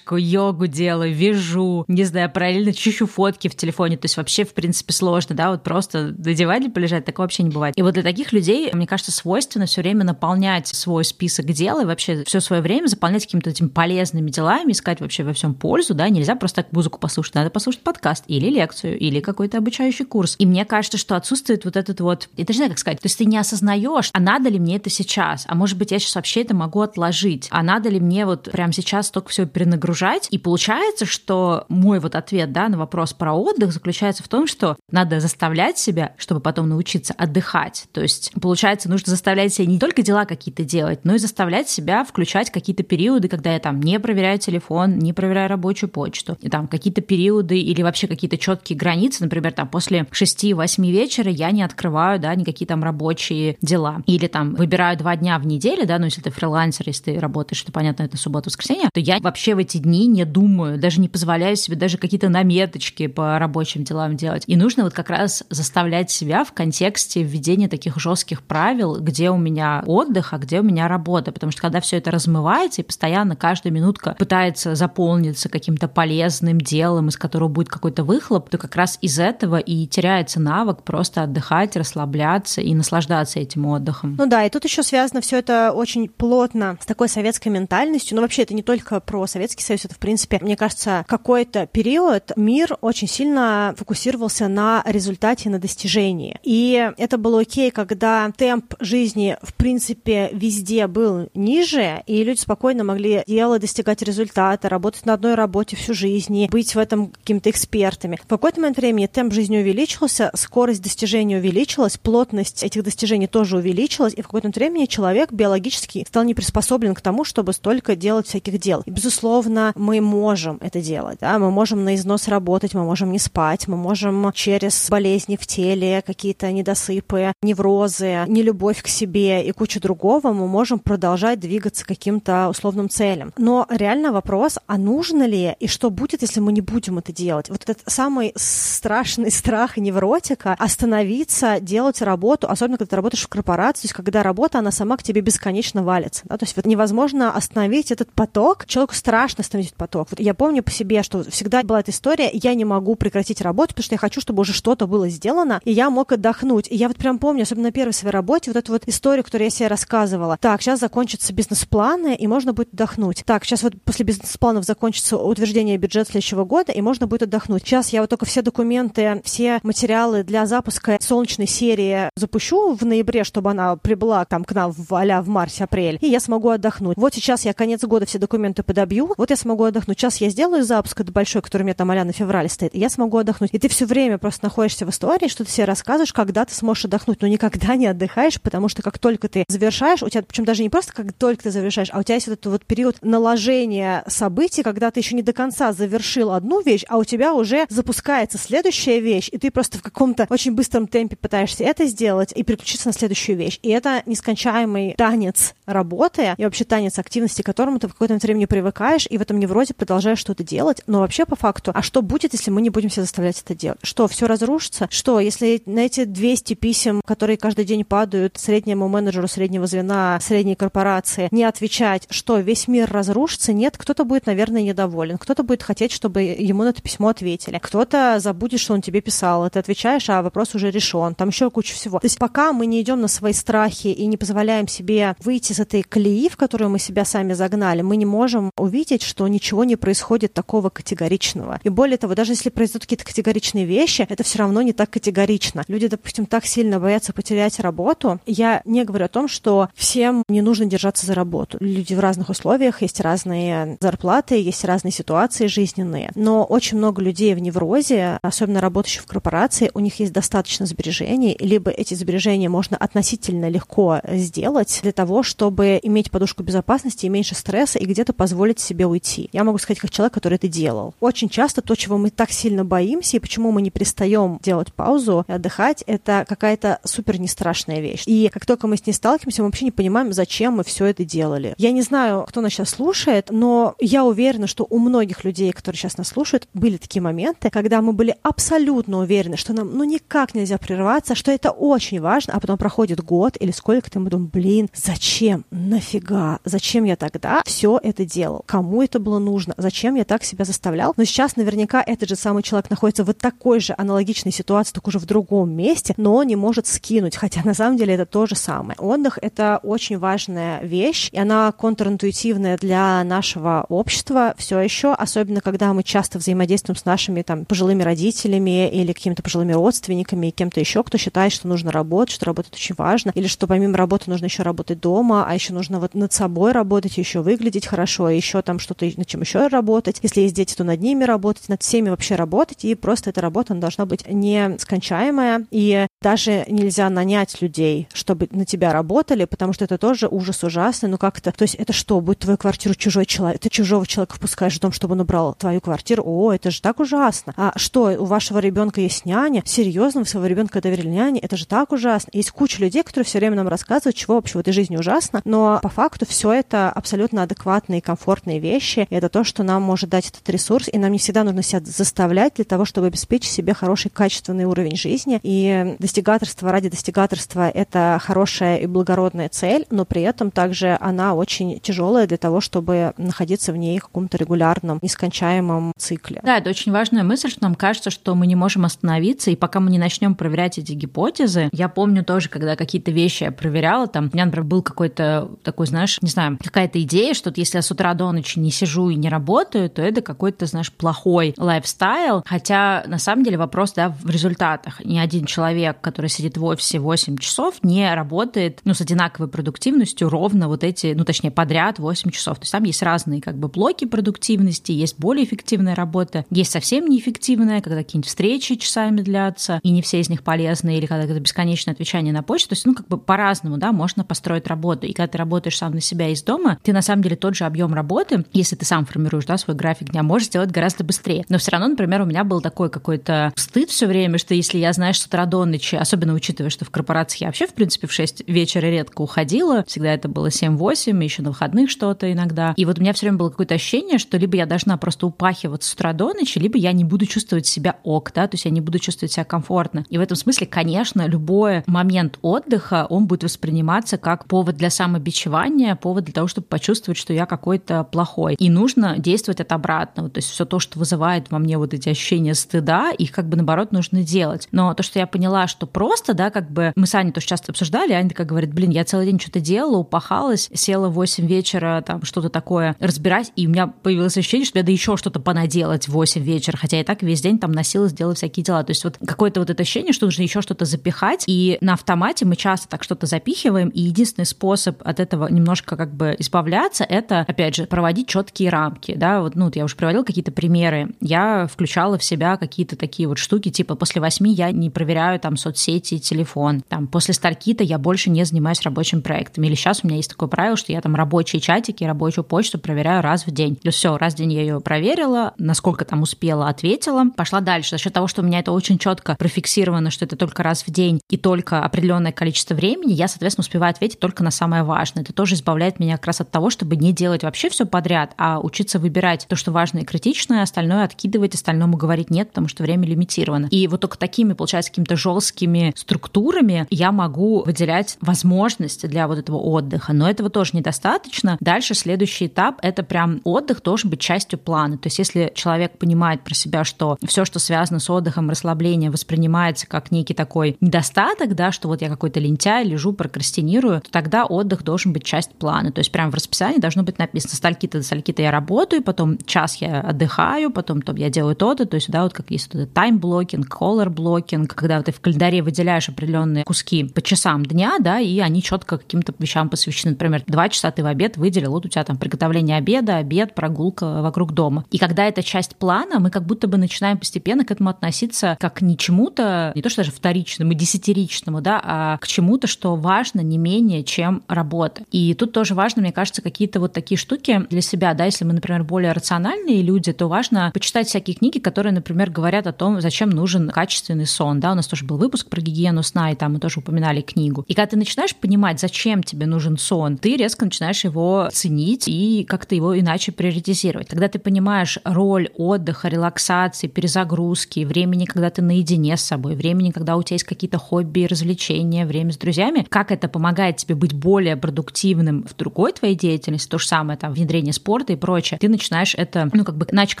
[0.16, 4.92] йогу делаю, вяжу, не знаю, параллельно чищу фотки в телефоне, то есть вообще, в принципе,
[4.92, 7.76] сложно, да, вот просто на диване полежать, такого вообще не бывает.
[7.76, 11.84] И вот для таких людей, мне кажется, свойственно все время наполнять свой список дел и
[11.84, 16.08] вообще все свое время заполнять какими-то этими полезными делами, искать вообще во всем пользу, да,
[16.08, 20.36] нельзя просто так музыку послушать, надо послушать подкаст или лекцию, или какой-то обучающий курс.
[20.38, 23.06] И мне кажется, что отсутствует вот этот вот, я даже не знаю, как сказать, то
[23.06, 26.14] есть ты не осознаешь, а надо ли мне это сейчас, а может быть, я сейчас
[26.14, 30.28] вообще это могу отложить, а надо ли мне вот прямо сейчас только все все перенагружать.
[30.30, 34.76] И получается, что мой вот ответ да, на вопрос про отдых заключается в том, что
[34.90, 37.86] надо заставлять себя, чтобы потом научиться отдыхать.
[37.92, 42.04] То есть, получается, нужно заставлять себя не только дела какие-то делать, но и заставлять себя
[42.04, 46.68] включать какие-то периоды, когда я там не проверяю телефон, не проверяю рабочую почту, и там
[46.68, 52.18] какие-то периоды или вообще какие-то четкие границы, например, там после 6-8 вечера я не открываю,
[52.18, 54.02] да, никакие там рабочие дела.
[54.06, 57.58] Или там выбираю два дня в неделю, да, ну если ты фрилансер, если ты работаешь,
[57.58, 61.56] что понятно, это суббота-воскресенье, то я вообще в эти дни не думаю, даже не позволяю
[61.56, 64.44] себе даже какие-то наметочки по рабочим делам делать.
[64.46, 69.36] И нужно вот как раз заставлять себя в контексте введения таких жестких правил, где у
[69.36, 71.32] меня отдых, а где у меня работа.
[71.32, 77.08] Потому что когда все это размывается и постоянно каждая минутка пытается заполниться каким-то полезным делом,
[77.08, 81.74] из которого будет какой-то выхлоп, то как раз из этого и теряется навык просто отдыхать,
[81.74, 84.14] расслабляться и наслаждаться этим отдыхом.
[84.16, 88.14] Ну да, и тут еще связано все это очень плотно с такой советской ментальностью.
[88.14, 92.32] Но вообще это не только про Советский Союз, это в принципе, мне кажется, какой-то период
[92.36, 96.38] мир очень сильно фокусировался на результате, на достижении.
[96.42, 102.84] И это было окей, когда темп жизни, в принципе, везде был ниже, и люди спокойно
[102.84, 108.18] могли делать, достигать результата, работать на одной работе всю жизнь, быть в этом какими-то экспертами.
[108.22, 114.14] В какой-то момент времени темп жизни увеличился, скорость достижения увеличилась, плотность этих достижений тоже увеличилась,
[114.14, 118.26] и в какой-то момент времени человек биологически стал не приспособлен к тому, чтобы столько делать
[118.26, 118.82] всяких дел.
[118.84, 121.38] И, безусловно, мы можем это делать, да?
[121.38, 126.02] мы можем на износ работать, мы можем не спать, мы можем через болезни в теле,
[126.04, 132.88] какие-то недосыпы, неврозы, нелюбовь к себе и кучу другого, мы можем продолжать двигаться каким-то условным
[132.88, 133.32] целям.
[133.36, 137.48] Но реально вопрос, а нужно ли и что будет, если мы не будем это делать?
[137.48, 143.82] Вот этот самый страшный страх невротика остановиться, делать работу, особенно когда ты работаешь в корпорации,
[143.82, 146.22] то есть когда работа, она сама к тебе бесконечно валится.
[146.24, 146.36] Да?
[146.38, 148.66] То есть вот невозможно остановить этот поток.
[148.66, 150.08] Человеку страшно остановить поток.
[150.10, 153.74] Вот я помню по себе, что всегда была эта история, я не могу прекратить работу,
[153.74, 156.68] потому что я хочу, чтобы уже что-то было сделано, и я мог отдохнуть.
[156.70, 159.48] И я вот прям помню, особенно на первой своей работе, вот эту вот историю, которую
[159.48, 160.38] я себе рассказывала.
[160.40, 163.24] Так, сейчас закончатся бизнес-планы, и можно будет отдохнуть.
[163.26, 167.62] Так, сейчас вот после бизнес-планов закончится утверждение бюджета следующего года, и можно будет отдохнуть.
[167.66, 173.22] Сейчас я вот только все документы, все материалы для запуска солнечной серии запущу в ноябре,
[173.24, 176.96] чтобы она прибыла там к нам в а в марте-апрель, и я смогу отдохнуть.
[176.96, 179.98] Вот сейчас я конец года все документы подобью, вот я смогу отдохнуть.
[179.98, 182.78] Сейчас я сделаю запуск этот большой, который у меня там а на феврале стоит, и
[182.78, 183.50] я смогу отдохнуть.
[183.52, 186.86] И ты все время просто находишься в истории, что ты себе рассказываешь, когда ты сможешь
[186.86, 190.62] отдохнуть, но никогда не отдыхаешь, потому что как только ты завершаешь, у тебя, причем даже
[190.62, 194.04] не просто как только ты завершаешь, а у тебя есть вот этот вот период наложения
[194.08, 198.38] событий, когда ты еще не до конца завершил одну вещь, а у тебя уже запускается
[198.38, 202.88] следующая вещь, и ты просто в каком-то очень быстром темпе пытаешься это сделать и переключиться
[202.88, 203.58] на следующую вещь.
[203.62, 208.46] И это нескончаемый танец работы и вообще танец активности, к которому ты в какое-то время
[208.46, 208.74] привыкаешь,
[209.10, 210.82] и в этом неврозе продолжаешь что-то делать.
[210.86, 213.78] Но вообще по факту, а что будет, если мы не будем себя заставлять это делать?
[213.82, 214.88] Что, все разрушится?
[214.90, 220.54] Что, если на эти 200 писем, которые каждый день падают среднему менеджеру среднего звена средней
[220.54, 223.52] корпорации, не отвечать, что весь мир разрушится?
[223.52, 228.18] Нет, кто-то будет, наверное, недоволен, кто-то будет хотеть, чтобы ему на это письмо ответили, кто-то
[228.18, 231.98] забудет, что он тебе писал, ты отвечаешь, а вопрос уже решен, там еще куча всего.
[232.00, 235.60] То есть пока мы не идем на свои страхи и не позволяем себе выйти из
[235.60, 239.76] этой колеи, в которую мы себя сами загнали, мы не можем увидеть, что ничего не
[239.76, 241.60] происходит такого категоричного.
[241.62, 245.64] И более того, даже если произойдут какие-то категоричные вещи, это все равно не так категорично.
[245.68, 248.20] Люди, допустим, так сильно боятся потерять работу.
[248.26, 251.58] Я не говорю о том, что всем не нужно держаться за работу.
[251.60, 256.10] Люди в разных условиях, есть разные зарплаты, есть разные ситуации жизненные.
[256.14, 261.36] Но очень много людей в неврозе, особенно работающих в корпорации, у них есть достаточно сбережений,
[261.38, 267.34] либо эти сбережения можно относительно легко сделать для того, чтобы иметь подушку безопасности и меньше
[267.34, 269.28] стресса и где-то позволить себе уйти.
[269.32, 270.94] Я могу сказать, как человек, который это делал.
[271.00, 275.24] Очень часто то, чего мы так сильно боимся и почему мы не перестаем делать паузу
[275.28, 278.04] и отдыхать, это какая-то супер не страшная вещь.
[278.06, 281.04] И как только мы с ней сталкиваемся, мы вообще не понимаем, зачем мы все это
[281.04, 281.54] делали.
[281.58, 285.78] Я не знаю, кто нас сейчас слушает, но я уверена, что у многих людей, которые
[285.78, 290.34] сейчас нас слушают, были такие моменты, когда мы были абсолютно уверены, что нам ну никак
[290.34, 294.68] нельзя прерваться, что это очень важно, а потом проходит год или сколько-то, мы думаем, блин,
[294.74, 300.24] зачем, нафига, зачем я тогда все это делал, кому это было нужно, зачем я так
[300.24, 300.94] себя заставлял.
[300.96, 304.98] Но сейчас наверняка этот же самый человек находится в такой же аналогичной ситуации, только уже
[304.98, 308.34] в другом месте, но он не может скинуть, хотя на самом деле это то же
[308.34, 308.76] самое.
[308.78, 315.72] Отдых— это очень важная вещь, и она контринтуитивная для нашего общества все еще, особенно когда
[315.72, 320.82] мы часто взаимодействуем с нашими там пожилыми родителями или какими-то пожилыми родственниками и кем-то еще,
[320.82, 324.42] кто считает, что нужно работать, что работать очень важно, или что помимо работы нужно еще
[324.42, 328.90] работать дома, а еще нужно вот над собой работать, еще выглядеть хорошо, еще там что-то,
[328.96, 329.98] над чем еще работать.
[330.02, 333.52] Если есть дети, то над ними работать, над всеми вообще работать, и просто эта работа
[333.52, 339.64] она должна быть нескончаемая, и даже нельзя нанять людей, чтобы на тебя работали, потому что
[339.64, 343.40] это тоже ужас ужасный, ну как-то, то есть это что, будет твою квартиру чужой человек,
[343.40, 346.78] ты чужого человека впускаешь в дом, чтобы он убрал твою квартиру, о, это же так
[346.78, 347.32] ужасно.
[347.38, 349.42] А что, у вашего ребенка есть няня?
[349.46, 351.20] Серьезно, вы своего ребенка доверили няне?
[351.20, 352.10] Это же так ужасно.
[352.12, 355.58] Есть куча людей, которые все время нам рассказывают, чего вообще в этой жизни ужасно, но
[355.62, 358.86] по факту все это абсолютно адекватные и комфортные вещи.
[358.90, 361.62] И это то, что нам может дать этот ресурс, и нам не всегда нужно себя
[361.64, 365.18] заставлять для того, чтобы обеспечить себе хороший, качественный уровень жизни.
[365.22, 371.60] И достигаторство ради достигаторства— это хорошая и благородная цель, но при этом также она очень
[371.60, 376.20] тяжелая для того, чтобы находиться в ней в каком-то регулярном, нескончаемом цикле.
[376.24, 379.60] Да, это очень важная мысль, что нам кажется, что мы не можем остановиться, и пока
[379.60, 384.10] мы не начнем проверять эти гипотезы, я помню тоже, когда какие-то вещи я проверяла, там,
[384.12, 387.70] у меня, например, был какой-то такой, знаешь, не знаю, какая-то идея, что если я с
[387.70, 392.82] утра до ночи не сижу и не работаю, то это какой-то, знаешь, плохой лайфстайл, хотя
[392.88, 394.84] на самом деле вопрос, да, в результатах.
[394.84, 400.08] Ни один человек, который сидит в офисе 8 часов, не работает, ну, с одинаковой продуктивностью
[400.08, 402.38] ровно вот эти, ну, точнее, подряд 8 часов.
[402.38, 406.86] То есть там есть разные как бы блоки продуктивности, есть более эффективная работа, есть совсем
[406.88, 411.20] неэффективная, когда какие-нибудь встречи часами длятся, и не все из них полезны, или когда это
[411.20, 412.50] бесконечное отвечание на почту.
[412.50, 414.86] То есть, ну, как бы по-разному, да, можно построить работу.
[414.86, 417.44] И когда ты работаешь сам на себя из дома, ты на самом деле тот же
[417.44, 421.24] объем работы, если ты сам формируешь, да, свой график дня, можешь сделать гораздо быстрее.
[421.28, 424.72] Но все равно, например, у меня был такой какой-то стыд все время, что если я,
[424.72, 427.92] знаешь, с утра до ночи, особенно учитывая, что в корпорации я вообще, в принципе, в
[427.92, 432.54] 6 вечера редко уходила, всегда это было 7-8, еще на выходных что-то иногда.
[432.56, 435.70] И вот у меня все время было какое-то ощущение, что либо я должна просто упахиваться
[435.70, 438.50] с утра до ночи, либо я не буду чувствовать себя ок, да, то есть я
[438.50, 439.84] не буду чувствовать себя комфортно.
[439.88, 445.76] И в этом смысле, конечно, любой момент отдыха, он будет восприниматься как повод для самобичевания,
[445.76, 448.34] повод для того, чтобы почувствовать, что я какой-то плохой.
[448.34, 450.10] И нужно действовать от обратного.
[450.10, 453.36] То есть все то, что вызывает во мне вот эти ощущения стыда, их как бы
[453.36, 454.48] наоборот нужно делать.
[454.52, 457.52] Но то, что я поняла, что просто, да, как бы мы с Аней тоже часто
[457.52, 461.82] обсуждали, Аня такая говорит, блин, я целый день что-то делала, упахалась, села в 8 вечера,
[461.86, 465.92] там что-то такое разбирать, и у меня появилось ощущение, что надо еще что-то понаделать в
[465.92, 468.64] 8 вечера, хотя я так весь день там носилась, делала всякие дела.
[468.64, 472.24] То есть вот какое-то вот это ощущение, что нужно еще что-то запихать, и на автомате
[472.24, 477.20] мы часто так что-то запихиваем, и единственный способ от этого немножко как бы избавляться, это,
[477.20, 481.96] опять же, проводить четкие рамки, да, вот, ну, я уже приводила какие-то примеры, я включала
[481.96, 486.00] в себя какие-то такие вот штуки, типа после восьми я не проверяю там соцсети и
[486.00, 490.10] телефон, там после стальки-то я больше не занимаюсь рабочим проектами, или сейчас у меня есть
[490.10, 493.58] такое правило, что я там рабочие чатики, рабочую почту проверяю раз в день.
[493.62, 497.70] Есть все, раз в день я ее проверила, насколько там успела, ответила, пошла дальше.
[497.70, 500.70] За счет того, что у меня это очень четко профиксировано, что это только раз в
[500.70, 505.02] день и только определенное количество времени, я, соответственно, успеваю ответить только на самое важное.
[505.02, 508.40] Это тоже избавляет меня как раз от того, чтобы не делать вообще все подряд, а
[508.40, 512.86] учиться выбирать то, что важно и критичное, остальное откидывать, остальному говорить нет, потому что время
[512.86, 513.46] лимитировано.
[513.50, 515.33] И вот только такими, получается, какими-то жесткими
[515.76, 519.92] структурами я могу выделять возможности для вот этого отдыха.
[519.92, 521.36] Но этого тоже недостаточно.
[521.40, 524.78] Дальше следующий этап— это прям отдых должен быть частью плана.
[524.78, 529.66] То есть если человек понимает про себя, что все, что связано с отдыхом, расслаблением, воспринимается
[529.66, 534.62] как некий такой недостаток, да, что вот я какой-то лентяй, лежу, прокрастинирую, то тогда отдых
[534.62, 535.72] должен быть часть плана.
[535.72, 539.18] То есть прямо в расписании должно быть написано со скольки-то до скольки-то я работаю, потом
[539.18, 542.72] час я отдыхаю, потом то я делаю то-то, то есть да, вот как есть вот
[542.72, 547.76] time blocking, color blocking, когда вот ты в календаре выделяешь определенные куски по часам дня,
[547.80, 549.92] да, и они четко каким-то вещам посвящены.
[549.92, 554.02] Например, два часа ты в обед выделил, вот у тебя там приготовление обеда, обед, прогулка
[554.02, 554.64] вокруг дома.
[554.70, 558.54] И когда это часть плана, мы как будто бы начинаем постепенно к этому относиться как
[558.54, 563.20] к не чему-то, не то что даже вторичному, десятиричному, да, а к чему-то, что важно
[563.20, 564.82] не менее, чем работа.
[564.90, 568.32] И тут тоже важно, мне кажется, какие-то вот такие штуки для себя, да, если мы,
[568.32, 573.10] например, более рациональные люди, то важно почитать всякие книги, которые, например, говорят о том, зачем
[573.10, 576.40] нужен качественный сон, да, у нас тоже был выпуск про гигиену сна, и там мы
[576.40, 577.44] тоже упоминали книгу.
[577.46, 582.24] И когда ты начинаешь понимать, зачем тебе нужен сон, ты резко начинаешь его ценить и
[582.28, 583.88] как-то его иначе приоритизировать.
[583.88, 589.96] Когда ты понимаешь роль отдыха, релаксации, перезагрузки, времени, когда ты наедине с собой, времени, когда
[589.96, 594.36] у тебя есть какие-то хобби развлечения, время с друзьями, как это помогает тебе быть более
[594.36, 598.94] продуктивным в другой твоей деятельности, то же самое, там, внедрение спорта и прочее, ты начинаешь
[598.94, 600.00] это, ну, как бы иначе к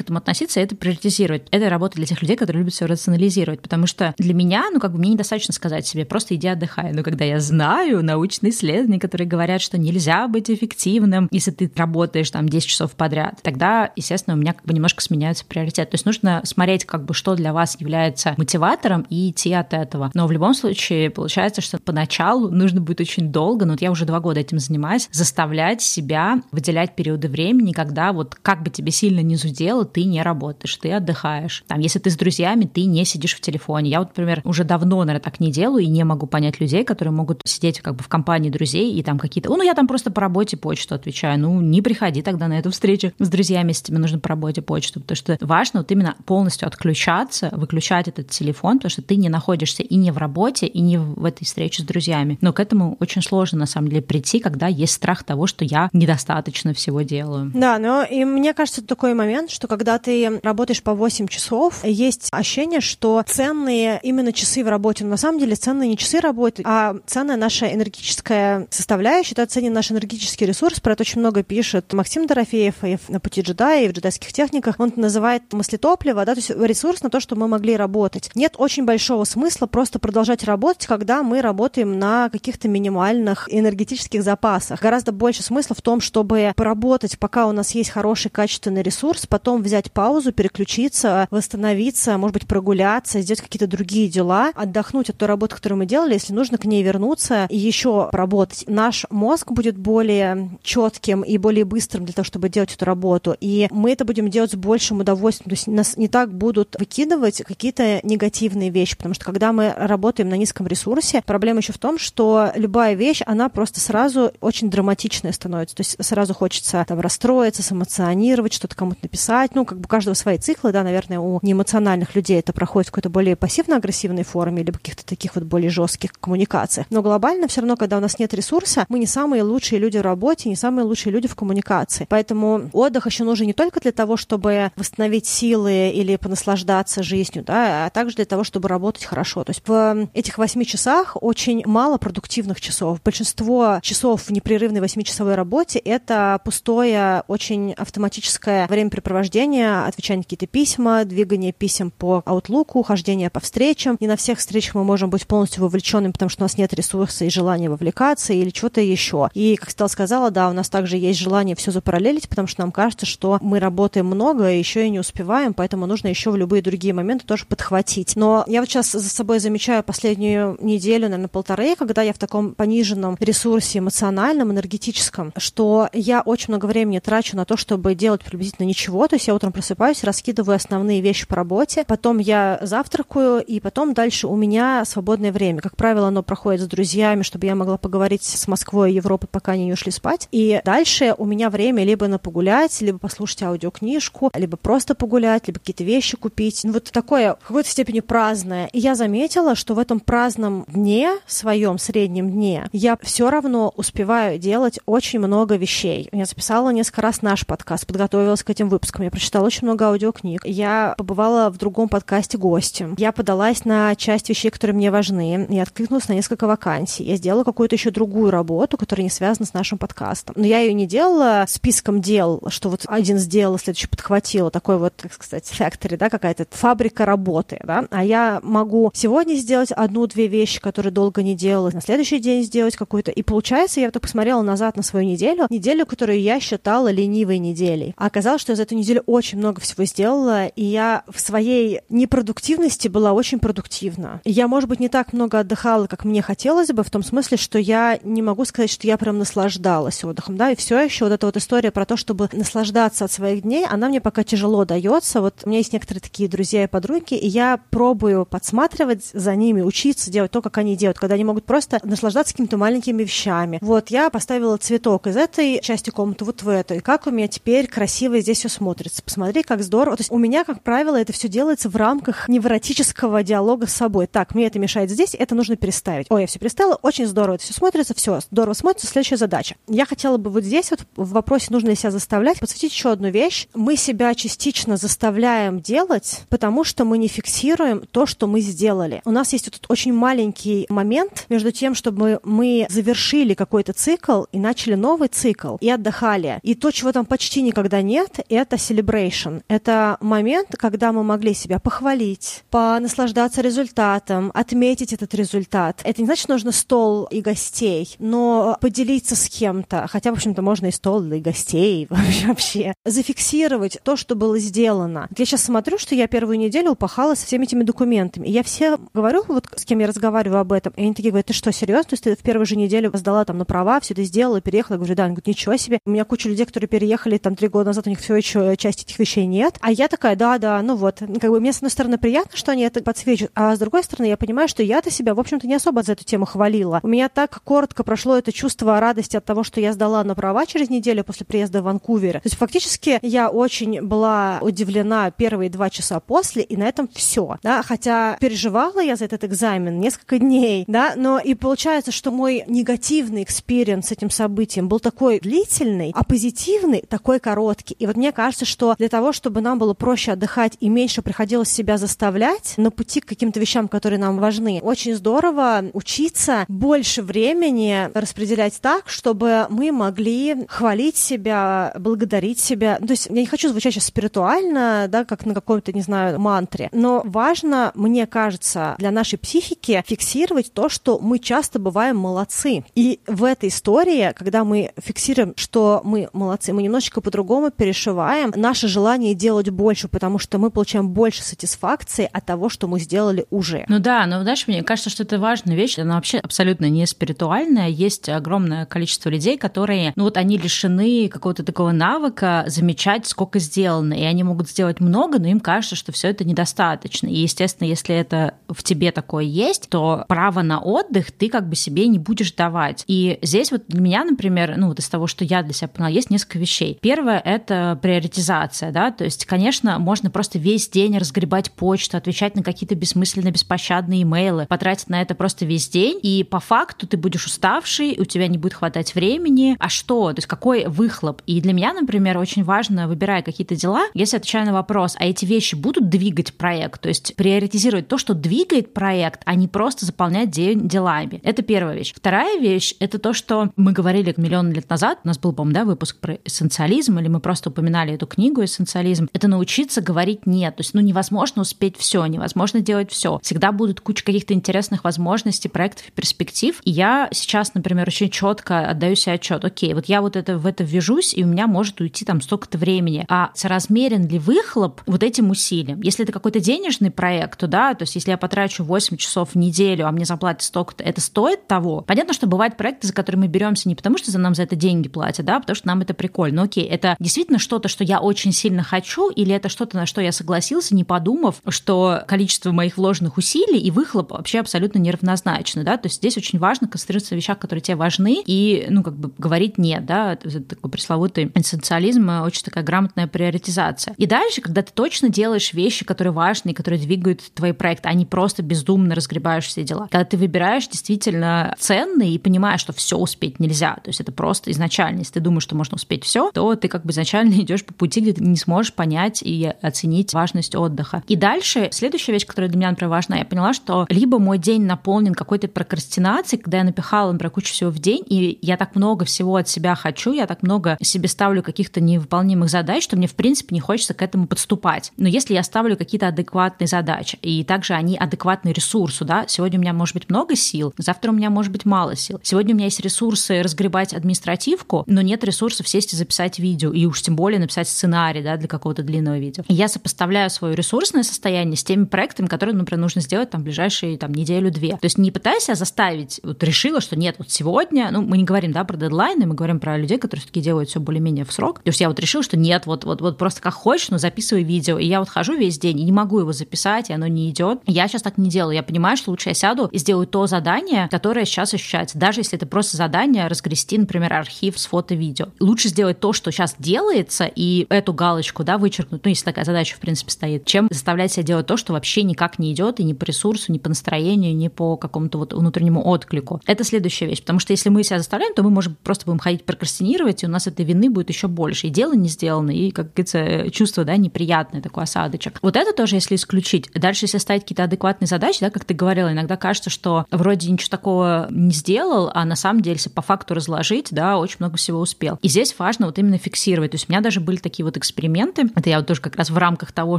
[0.00, 1.42] этому относиться, это приоритизировать.
[1.50, 4.92] Это работа для тех людей, которые любят все рационализировать, потому что для меня, ну, как
[4.92, 6.92] бы мне недостаточно сказать себе, просто иди отдыхай.
[6.92, 12.30] Но когда я знаю научные исследования, которые говорят, что нельзя быть эффективным, если ты работаешь
[12.30, 15.90] там 10 часов подряд, тогда, естественно, у меня как бы немножко сменяется приоритет.
[15.90, 20.10] То есть нужно смотреть, как бы, что для вас является мотиватором и идти от этого.
[20.14, 24.06] Но в любом случае получается, что поначалу нужно будет очень долго, но вот я уже
[24.06, 29.20] два года этим занимаюсь, заставлять себя выделять периоды времени, когда вот как бы тебе сильно
[29.20, 31.64] не зудело, ты не работаешь, ты отдыхаешь.
[31.66, 33.90] Там, если ты с друзьями, ты не сидишь в телефоне.
[33.90, 37.12] Я вот, например, уже давно, наверное, так не делаю и не могу понять людей, которые
[37.12, 39.50] могут сидеть как бы в компании друзей и там какие-то...
[39.50, 41.40] Ну, я там просто по работе почту отвечаю.
[41.40, 45.00] Ну, не приходи тогда на эту встречу с друзьями, если тебе нужно по работе почту.
[45.00, 49.82] Потому что важно вот именно полностью отключаться, выключать этот телефон, потому что ты не находишься
[49.82, 52.38] и не в работе, и не в этой встрече с друзьями.
[52.40, 55.88] Но к этому очень сложно, на самом деле, прийти, когда есть страх того, что я
[55.92, 57.50] недостаточно всего делаю.
[57.54, 62.28] Да, но и мне кажется, такой момент, что когда ты работаешь по 8 часов, есть
[62.30, 66.62] ощущение, что ценные именно часы в работе, но на самом деле ценные не часы работы,
[66.66, 71.92] а ценная наша энергетическая составляющая, это ценен наш энергетический ресурс, про это очень много пишет
[71.92, 74.76] Максим Дорофеев и на пути джедая, и в джедайских техниках.
[74.78, 78.30] Он это называет мыслетопливо, да, то есть ресурс на то, чтобы мы могли работать.
[78.34, 84.80] Нет очень большого смысла просто продолжать работать, когда мы работаем на каких-то минимальных энергетических запасах.
[84.80, 89.62] Гораздо больше смысла в том, чтобы поработать, пока у нас есть хороший качественный ресурс, потом
[89.62, 95.56] взять паузу, переключиться, восстановиться, может быть, прогуляться, сделать какие-то другие дела, отдохнуть от той работы,
[95.56, 98.64] которую мы делали, если нужно к ней вернуться и еще поработать.
[98.66, 103.36] Наш мозг будет более четким и более быстрым для того, чтобы делать эту работу.
[103.40, 105.50] И мы это будем делать с большим удовольствием.
[105.50, 110.28] То есть нас не так будут выкидывать какие-то негативные вещи, потому что когда мы работаем
[110.28, 115.32] на низком ресурсе, проблема еще в том, что любая вещь, она просто сразу очень драматичная
[115.32, 115.76] становится.
[115.76, 119.54] То есть сразу хочется там расстроиться, сэмоционировать, что-то кому-то написать.
[119.54, 123.10] Ну, как бы каждого свои циклы, да, наверное, у неэмоциональных людей это проходит в какой-то
[123.10, 126.86] более пассивно-агрессивной форме или каких-то таких вот более жестких коммуникациях.
[126.90, 130.02] Но глобально все равно, когда у нас нет ресурса, мы не самые лучшие люди в
[130.02, 132.06] работе, не самые лучшие люди в коммуникации.
[132.08, 137.86] Поэтому отдых еще нужен не только для того, чтобы восстановить силы или понаслаждаться жизнью, да,
[137.86, 139.44] а также для того, чтобы работать хорошо.
[139.44, 143.00] То есть в этих восьми часах очень мало продуктивных часов.
[143.02, 151.04] Большинство часов в непрерывной восьмичасовой работе— это пустое, очень автоматическое времяпрепровождение, отвечание на какие-то письма,
[151.04, 153.96] двигание писем по Outlook, хождение по встречам.
[154.00, 157.24] Не на всех встречах мы можем быть полностью вовлеченными, потому что у нас нет ресурса
[157.24, 159.28] и желания вовлекаться или чего-то еще.
[159.34, 162.72] И, как Стелла сказала, да, у нас также есть желание все запараллелить, потому что нам
[162.72, 166.62] кажется, что мы работаем много и еще и не успеваем, поэтому нужно еще в любые
[166.62, 168.16] другие моменты тоже подхватить.
[168.16, 172.54] Но я вот сейчас за собой замечаю последнюю неделю, наверное, полторы, когда я в таком
[172.54, 178.66] пониженном ресурсе эмоциональном, энергетическом, что я очень много времени трачу на то, чтобы делать приблизительно
[178.66, 179.06] ничего.
[179.08, 183.94] То есть я утром просыпаюсь, раскидываю основные вещи по работе, потом я завтракаю, и потом
[183.94, 185.60] дальше у меня свободное время.
[185.60, 189.52] Как правило, оно проходит с друзьями, чтобы я могла поговорить с Москвой и Европой, пока
[189.52, 190.28] они не ушли спать.
[190.32, 195.60] И дальше у меня время либо на погулять, либо послушать аудиокнижку, либо просто погулять, либо
[195.60, 196.62] какие-то вещи купить.
[196.64, 198.68] Ну, вот такое в какой-то степени праздное.
[198.72, 204.40] И я заметила, что в этом праздном дне, своем среднем дне, я все равно успеваю
[204.40, 206.08] делать очень много вещей.
[206.10, 210.44] Я записала несколько раз наш подкаст, подготовилась к этим выпускам, я прочитала очень много аудиокниг.
[210.44, 212.96] Я побывала в другом подкасте гостем.
[212.98, 215.46] Я подалась на часть вещей, которые мне важны.
[215.48, 217.04] Я откликнулась на несколько вакансий.
[217.04, 220.34] Я сделала какую-то еще другую работу, которая не связана с нашим подкастом.
[220.38, 224.50] Но я ее не делала списком дел, что вот один сделал, следующий подхватила.
[224.50, 227.86] Такой вот, так сказать, factory, да, какая-то фабрика работы, да.
[227.90, 232.76] А я могу сегодня сделать одну-две вещи, которые долго не делала, на следующий день сделать
[232.76, 233.10] какую-то.
[233.10, 237.94] И получается, я так посмотрела назад на свою неделю, неделю, которую я считала ленивой неделей.
[237.96, 241.80] А оказалось, что я за эту неделю очень много всего сделала, и я в своей
[241.88, 244.13] непродуктивности была очень продуктивна.
[244.24, 247.58] Я, может быть, не так много отдыхала, как мне хотелось бы, в том смысле, что
[247.58, 251.26] я не могу сказать, что я прям наслаждалась отдыхом, да, и все еще вот эта
[251.26, 255.20] вот история про то, чтобы наслаждаться от своих дней, она мне пока тяжело дается.
[255.20, 259.60] Вот у меня есть некоторые такие друзья и подруги, и я пробую подсматривать за ними,
[259.62, 263.58] учиться делать то, как они делают, когда они могут просто наслаждаться какими-то маленькими вещами.
[263.60, 267.28] Вот я поставила цветок из этой части комнаты вот в эту, и как у меня
[267.28, 269.02] теперь красиво здесь все смотрится.
[269.02, 269.96] Посмотри, как здорово.
[269.96, 274.03] То есть у меня, как правило, это все делается в рамках невротического диалога с собой.
[274.06, 276.06] Так, мне это мешает здесь, это нужно переставить.
[276.10, 279.56] Ой, я все переставила, очень здорово это все смотрится, все, здорово смотрится, следующая задача.
[279.68, 283.10] Я хотела бы вот здесь вот в вопросе, нужно ли себя заставлять, подсветить еще одну
[283.10, 283.48] вещь.
[283.54, 289.02] Мы себя частично заставляем делать, потому что мы не фиксируем то, что мы сделали.
[289.04, 294.24] У нас есть вот этот очень маленький момент между тем, чтобы мы завершили какой-то цикл
[294.32, 296.40] и начали новый цикл и отдыхали.
[296.42, 299.42] И то, чего там почти никогда нет, это celebration.
[299.48, 305.80] Это момент, когда мы могли себя похвалить, понаслаждаться результатом, результатом, отметить этот результат.
[305.84, 310.66] Это не значит, нужно стол и гостей, но поделиться с кем-то, хотя, в общем-то, можно
[310.66, 311.86] и стол, и гостей
[312.26, 312.74] вообще.
[312.84, 315.08] Зафиксировать то, что было сделано.
[315.16, 318.26] Я сейчас смотрю, что я первую неделю упахала со всеми этими документами.
[318.26, 321.26] И я все говорю, вот с кем я разговариваю об этом, и они такие говорят,
[321.26, 321.84] ты что, серьезно?
[321.84, 324.74] То есть ты в первую же неделю сдала там на права, все это сделала, переехала.
[324.74, 325.78] Я говорю, да, они говорят, ничего себе.
[325.84, 328.82] У меня куча людей, которые переехали там три года назад, у них все еще часть
[328.82, 329.58] этих вещей нет.
[329.60, 330.98] А я такая, да, да, ну вот.
[330.98, 334.08] Как бы мне, с одной стороны, приятно, что они это подсвечивают, а с другой стороны,
[334.08, 336.80] я понимаю, что я-то себя, в общем-то, не особо за эту тему хвалила.
[336.82, 340.46] У меня так коротко прошло это чувство радости от того, что я сдала на права
[340.46, 342.14] через неделю после приезда в Ванкувер.
[342.14, 347.36] То есть фактически я очень была удивлена первые два часа после, и на этом все.
[347.42, 347.62] Да?
[347.62, 353.22] Хотя переживала я за этот экзамен несколько дней, да, но и получается, что мой негативный
[353.22, 357.74] experience с этим событием был такой длительный, а позитивный такой короткий.
[357.78, 361.50] И вот мне кажется, что для того, чтобы нам было проще отдыхать и меньше приходилось
[361.50, 367.88] себя заставлять на пути к каким-то вещам, которые нам важны, очень здорово учиться больше времени
[367.94, 372.78] распределять так, чтобы мы могли хвалить себя, благодарить себя.
[372.78, 376.68] То есть я не хочу звучать сейчас спиритуально, да, как на каком-то, не знаю, мантре,
[376.72, 382.64] но важно, мне кажется, для нашей психики фиксировать то, что мы часто бываем молодцы.
[382.74, 388.68] И в этой истории, когда мы фиксируем, что мы молодцы, мы немножечко по-другому перешиваем наше
[388.68, 393.53] желание делать больше, потому что мы получаем больше сатисфакции от того, что мы сделали уже.
[393.68, 397.68] Ну да, но знаешь, мне кажется, что это важная вещь, она вообще абсолютно не спиритуальная.
[397.68, 403.94] Есть огромное количество людей, которые, ну вот они лишены какого-то такого навыка замечать, сколько сделано,
[403.94, 407.06] и они могут сделать много, но им кажется, что все это недостаточно.
[407.06, 411.56] И, естественно, если это в тебе такое есть, то право на отдых ты как бы
[411.56, 412.84] себе не будешь давать.
[412.86, 415.90] И здесь вот для меня, например, ну вот из того, что я для себя поняла,
[415.90, 416.78] есть несколько вещей.
[416.80, 422.42] Первое— это приоритизация, да, то есть, конечно, можно просто весь день разгребать почту, отвечать на
[422.42, 427.26] какие-то бессмысленные, беспощадные имейлы, потратить на это просто весь день, и по факту ты будешь
[427.26, 429.56] уставший, у тебя не будет хватать времени.
[429.58, 430.12] А что?
[430.12, 431.20] То есть какой выхлоп?
[431.26, 435.26] И для меня, например, очень важно, выбирая какие-то дела, если отвечаю на вопрос, а эти
[435.26, 440.30] вещи будут двигать проект, то есть приоритизировать то, что двигает проект, а не просто заполнять
[440.30, 441.20] день делами.
[441.22, 441.92] Это первая вещь.
[441.94, 445.64] Вторая вещь— это то, что мы говорили миллион лет назад, у нас был, по-моему, да,
[445.64, 450.56] выпуск про эссенциализм, или мы просто упоминали эту книгу «Эссенциализм», это научиться говорить «нет».
[450.56, 453.18] То есть, ну, невозможно успеть все, невозможно делать все.
[453.34, 456.60] Всегда будут куча каких-то интересных возможностей, проектов и перспектив.
[456.62, 459.44] И я сейчас, например, очень четко отдаю себе отчет.
[459.44, 462.58] Окей, вот я вот это в это ввяжусь, и у меня может уйти там столько-то
[462.58, 463.04] времени.
[463.08, 465.80] А соразмерен ли выхлоп вот этим усилиям?
[465.80, 469.34] Если это какой-то денежный проект, то да, то есть если я потрачу 8 часов в
[469.34, 471.80] неделю, а мне заплатят столько-то, это стоит того?
[471.80, 474.54] Понятно, что бывают проекты, за которые мы беремся не потому, что за нам за это
[474.54, 476.36] деньги платят, да, потому что нам это прикольно.
[476.36, 480.00] Но окей, это действительно что-то, что я очень сильно хочу, или это что-то, на что
[480.00, 485.76] я согласился, не подумав, что количество моих вложенных усилий и выхлоп вообще абсолютно неравнозначно, да,
[485.76, 489.12] то есть здесь очень важно концентрироваться на вещах, которые тебе важны, и, ну, как бы
[489.18, 493.94] говорить нет, да, это такой пресловутый эссенциализм, очень такая грамотная приоритизация.
[493.96, 498.06] И дальше, когда ты точно делаешь вещи, которые важны, которые двигают твои проекты, а не
[498.06, 499.88] просто бездумно разгребаешь все дела.
[499.90, 504.50] Когда ты выбираешь действительно ценные и понимаешь, что все успеть нельзя, то есть это просто
[504.50, 507.74] изначально, если ты думаешь, что можно успеть все, то ты как бы изначально идешь по
[507.74, 511.02] пути, где ты не сможешь понять и оценить важность отдыха.
[511.08, 514.62] И дальше следующая вещь, которая для меня, например, важна, я поняла, что либо мой день
[514.62, 519.04] наполнен какой-то прокрастинацией, когда я напихала, например, кучу всего в день, и я так много
[519.04, 523.14] всего от себя хочу, я так много себе ставлю каких-то невыполнимых задач, что мне, в
[523.14, 524.92] принципе, не хочется к этому подступать.
[524.96, 529.62] Но если я ставлю какие-то адекватные задачи, и также они адекватны ресурсу, да, сегодня у
[529.62, 532.20] меня может быть много сил, завтра у меня может быть мало сил.
[532.22, 536.86] Сегодня у меня есть ресурсы разгребать административку, но нет ресурсов сесть и записать видео, и
[536.86, 539.44] уж тем более написать сценарий, да, для какого-то длинного видео.
[539.48, 543.96] И я сопоставляю свое ресурсное состояние с теми проектами, которые, например, нужно сделать там ближайшие
[543.98, 544.72] там неделю-две.
[544.72, 548.24] То есть не пытаясь себя заставить, вот решила, что нет, вот сегодня, ну, мы не
[548.24, 551.60] говорим, да, про дедлайны, мы говорим про людей, которые все-таки делают все более-менее в срок.
[551.62, 554.42] То есть я вот решила, что нет, вот, вот, вот просто как хочешь, но записывай
[554.42, 554.78] видео.
[554.78, 557.60] И я вот хожу весь день и не могу его записать, и оно не идет.
[557.66, 558.54] Я сейчас так не делаю.
[558.54, 561.98] Я понимаю, что лучше я сяду и сделаю то задание, которое сейчас ощущается.
[561.98, 565.26] Даже если это просто задание разгрести, например, архив с фото-видео.
[565.40, 569.76] Лучше сделать то, что сейчас делается, и эту галочку, да, вычеркнуть, ну, если такая задача,
[569.76, 572.92] в принципе, стоит, чем заставлять себя делать то, что вообще никак не идет, и ни
[572.92, 576.40] по ресурсу, ни по настроению, ни по какому-то вот внутреннему отклику.
[576.46, 579.44] Это следующая вещь, потому что если мы себя заставляем, то мы можем просто будем ходить
[579.44, 581.66] прокрастинировать, и у нас этой вины будет еще больше.
[581.66, 585.38] И дело не сделано, и, как говорится, чувство, да, неприятное, такой осадочек.
[585.42, 586.70] Вот это тоже, если исключить.
[586.74, 590.68] Дальше, если ставить какие-то адекватные задачи, да, как ты говорила, иногда кажется, что вроде ничего
[590.68, 594.80] такого не сделал, а на самом деле, если по факту разложить, да, очень много всего
[594.80, 595.18] успел.
[595.22, 596.72] И здесь важно вот именно фиксировать.
[596.72, 598.50] То есть у меня даже были такие вот эксперименты.
[598.54, 599.98] Это я вот тоже как раз в рамках того,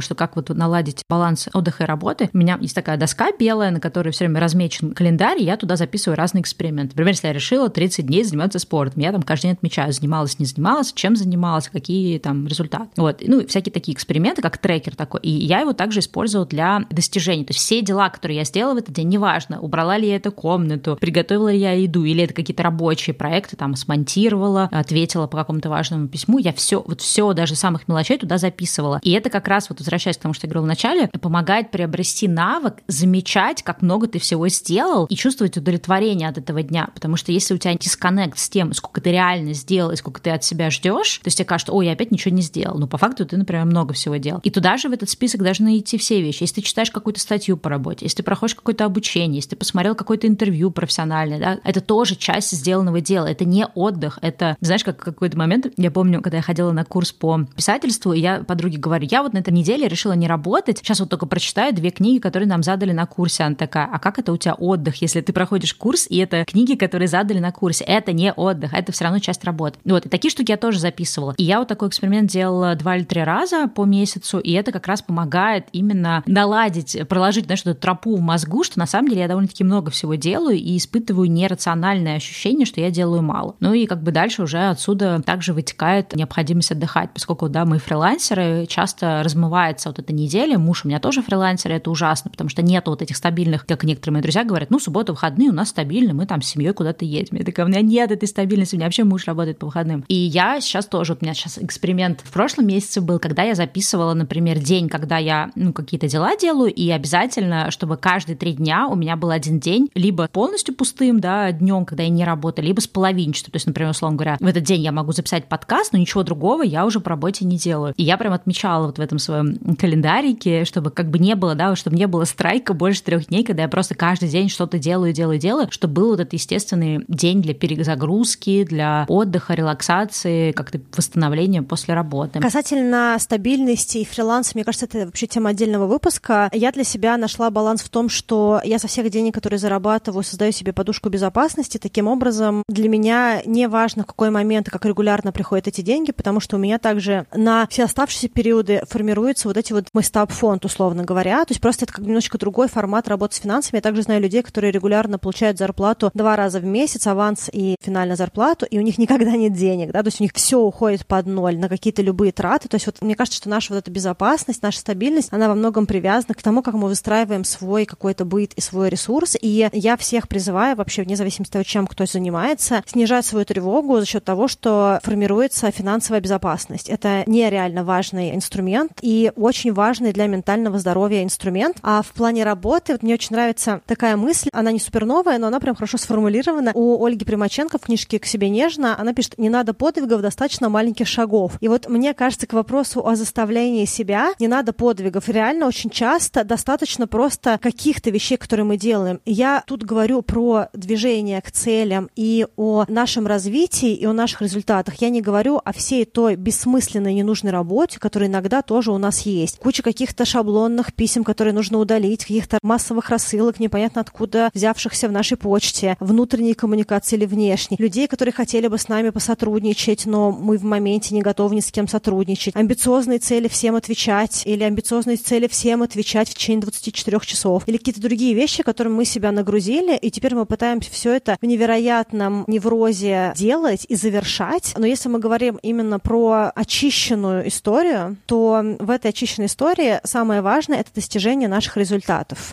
[0.00, 2.30] что как вот наладить баланс отдыха и работы.
[2.32, 5.76] У меня, естественно, такая доска белая, на которой все время размечен календарь, и я туда
[5.76, 6.92] записываю разные эксперименты.
[6.92, 10.46] Например, если я решила 30 дней заниматься спортом, я там каждый день отмечаю, занималась, не
[10.46, 12.88] занималась, чем занималась, какие там результаты.
[12.96, 13.22] Вот.
[13.26, 15.20] Ну, всякие такие эксперименты, как трекер такой.
[15.22, 17.44] И я его также использовала для достижений.
[17.44, 20.30] То есть все дела, которые я сделала в этот день, неважно, убрала ли я эту
[20.30, 25.70] комнату, приготовила ли я еду, или это какие-то рабочие проекты, там, смонтировала, ответила по какому-то
[25.70, 29.00] важному письму, я все, вот все, даже самых мелочей туда записывала.
[29.02, 32.28] И это как раз, вот возвращаясь к тому, что я говорила в начале, помогает приобрести
[32.28, 36.88] навык замечать, как много ты всего сделал, и чувствовать удовлетворение от этого дня.
[36.94, 40.30] Потому что если у тебя дисконнект с тем, сколько ты реально сделал и сколько ты
[40.30, 42.78] от себя ждешь, то есть тебе кажется, ой, я опять ничего не сделал.
[42.78, 44.40] Но по факту ты, например, много всего делал.
[44.42, 46.42] И туда же в этот список должны идти все вещи.
[46.42, 49.94] Если ты читаешь какую-то статью по работе, если ты проходишь какое-то обучение, если ты посмотрел
[49.94, 53.26] какое-то интервью профессиональное, да, это тоже часть сделанного дела.
[53.26, 54.18] Это не отдых.
[54.22, 58.20] Это, знаешь, как какой-то момент, я помню, когда я ходила на курс по писательству, и
[58.20, 61.74] я подруге говорю, я вот на этой неделе решила не работать, сейчас вот только прочитаю
[61.74, 63.44] две книги, которые нам задали на курсе.
[63.44, 66.74] Она такая, а как это у тебя отдых, если ты проходишь курс, и это книги,
[66.74, 67.84] которые задали на курсе?
[67.84, 69.78] Это не отдых, это все равно часть работы.
[69.84, 71.34] Вот, и такие штуки я тоже записывала.
[71.36, 74.86] И я вот такой эксперимент делала два или три раза по месяцу, и это как
[74.86, 79.28] раз помогает именно наладить, проложить, знаешь, эту тропу в мозгу, что на самом деле я
[79.28, 83.56] довольно-таки много всего делаю и испытываю нерациональное ощущение, что я делаю мало.
[83.60, 88.64] Ну и как бы дальше уже отсюда также вытекает необходимость отдыхать, поскольку, да, мы фрилансеры,
[88.66, 92.86] часто размывается вот эта неделя, муж у меня тоже фрилансер, это ужасно, потому что нет
[92.86, 96.26] вот этих стабильных, как некоторые мои друзья говорят, ну, суббота, выходные у нас стабильно, мы
[96.26, 97.36] там с семьей куда-то едем.
[97.36, 100.04] Я такая, у меня нет этой стабильности, у меня вообще муж работает по выходным.
[100.08, 104.14] И я сейчас тоже, у меня сейчас эксперимент в прошлом месяце был, когда я записывала,
[104.14, 108.94] например, день, когда я, ну, какие-то дела делаю, и обязательно, чтобы каждые три дня у
[108.94, 112.86] меня был один день либо полностью пустым, да, днем, когда я не работаю, либо с
[112.86, 113.52] половинчатым.
[113.52, 116.62] То есть, например, условно говоря, в этот день я могу записать подкаст, но ничего другого
[116.62, 117.94] я уже по работе не делаю.
[117.96, 121.74] И я прям отмечала вот в этом своем календарике, чтобы как бы не было, да,
[121.76, 125.38] чтобы не было страйка больше трех дней, когда я просто каждый день что-то делаю, делаю,
[125.38, 131.94] делаю, чтобы был вот этот естественный день для перезагрузки, для отдыха, релаксации, как-то восстановления после
[131.94, 132.40] работы.
[132.40, 136.50] Касательно стабильности и фриланса, мне кажется, это вообще тема отдельного выпуска.
[136.52, 140.52] Я для себя нашла баланс в том, что я со всех денег, которые зарабатываю, создаю
[140.52, 141.78] себе подушку безопасности.
[141.78, 146.12] Таким образом, для меня не важно, в какой момент и как регулярно приходят эти деньги,
[146.12, 150.66] потому что у меня также на все оставшиеся периоды формируются вот эти вот мой стаб-фонд,
[150.66, 151.42] условно говоря.
[151.46, 153.76] То есть просто это как немножечко другой формат работы с финансами.
[153.78, 158.16] Я также знаю людей, которые регулярно получают зарплату два раза в месяц, аванс и финальную
[158.16, 161.26] зарплату, и у них никогда нет денег, да, то есть у них все уходит под
[161.26, 162.68] ноль на какие-то любые траты.
[162.68, 165.86] То есть вот мне кажется, что наша вот эта безопасность, наша стабильность, она во многом
[165.86, 169.36] привязана к тому, как мы выстраиваем свой какой-то быт и свой ресурс.
[169.40, 174.00] И я всех призываю вообще, вне зависимости от того, чем кто занимается, снижать свою тревогу
[174.00, 176.88] за счет того, что формируется финансовая безопасность.
[176.88, 181.76] Это нереально важный инструмент и очень важный для ментального здоровья инструмент.
[181.82, 185.60] А в плане работы вот мне очень нравится такая мысль, она не суперновая, но она
[185.60, 186.72] прям хорошо сформулирована.
[186.74, 191.06] У Ольги Примаченко в книжке «К себе нежно» она пишет, не надо подвигов, достаточно маленьких
[191.06, 191.52] шагов.
[191.60, 195.28] И вот мне кажется, к вопросу о заставлении себя не надо подвигов.
[195.28, 199.20] Реально очень часто достаточно просто каких-то вещей, которые мы делаем.
[199.26, 204.94] Я тут говорю про движение к целям и о нашем развитии и о наших результатах.
[205.02, 209.58] Я не говорю о всей той бессмысленной, ненужной работе, которая иногда тоже у нас есть.
[209.58, 215.36] Куча каких-то шаблонных писем, которые нужно удалить, каких-то массовых рассылок, непонятно откуда взявшихся в нашей
[215.36, 217.76] почте, внутренней коммуникации или внешней.
[217.78, 221.72] Людей, которые хотели бы с нами посотрудничать, но мы в моменте не готовы ни с
[221.72, 222.54] кем сотрудничать.
[222.54, 227.62] Амбициозные цели всем отвечать или амбициозные цели всем отвечать в течение 24 часов.
[227.66, 231.46] Или какие-то другие вещи, которым мы себя нагрузили, и теперь мы пытаемся все это в
[231.46, 234.74] невероятном неврозе делать и завершать.
[234.76, 240.78] Но если мы говорим именно про очищенную историю, то в этой очищенной истории самое важное—
[240.80, 241.85] это достижение наших результатов.